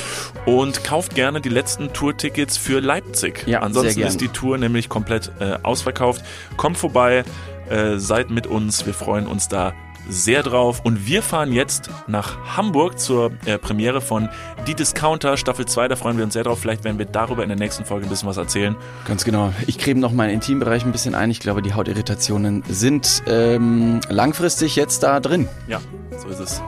[0.47, 3.45] Und kauft gerne die letzten Tour-Tickets für Leipzig.
[3.47, 6.25] Ja, Ansonsten ist die Tour nämlich komplett äh, ausverkauft.
[6.57, 7.23] Kommt vorbei,
[7.69, 8.87] äh, seid mit uns.
[8.87, 9.75] Wir freuen uns da
[10.09, 10.81] sehr drauf.
[10.85, 14.29] Und wir fahren jetzt nach Hamburg zur äh, Premiere von
[14.67, 15.89] Die Discounter Staffel 2.
[15.89, 16.61] Da freuen wir uns sehr drauf.
[16.61, 18.77] Vielleicht werden wir darüber in der nächsten Folge ein bisschen was erzählen.
[19.07, 19.53] Ganz genau.
[19.67, 21.31] Ich creme noch meinen Intimbereich ein bisschen ein.
[21.31, 25.49] Ich glaube, die Hautirritationen sind ähm, langfristig jetzt da drin.
[25.69, 25.81] Ja,
[26.19, 26.63] so ist es.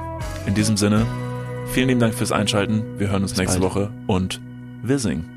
[0.46, 1.06] In diesem Sinne,
[1.72, 2.98] vielen lieben Dank fürs Einschalten.
[2.98, 3.74] Wir hören uns nächste bald.
[3.74, 4.40] Woche und
[4.82, 5.30] wir singen.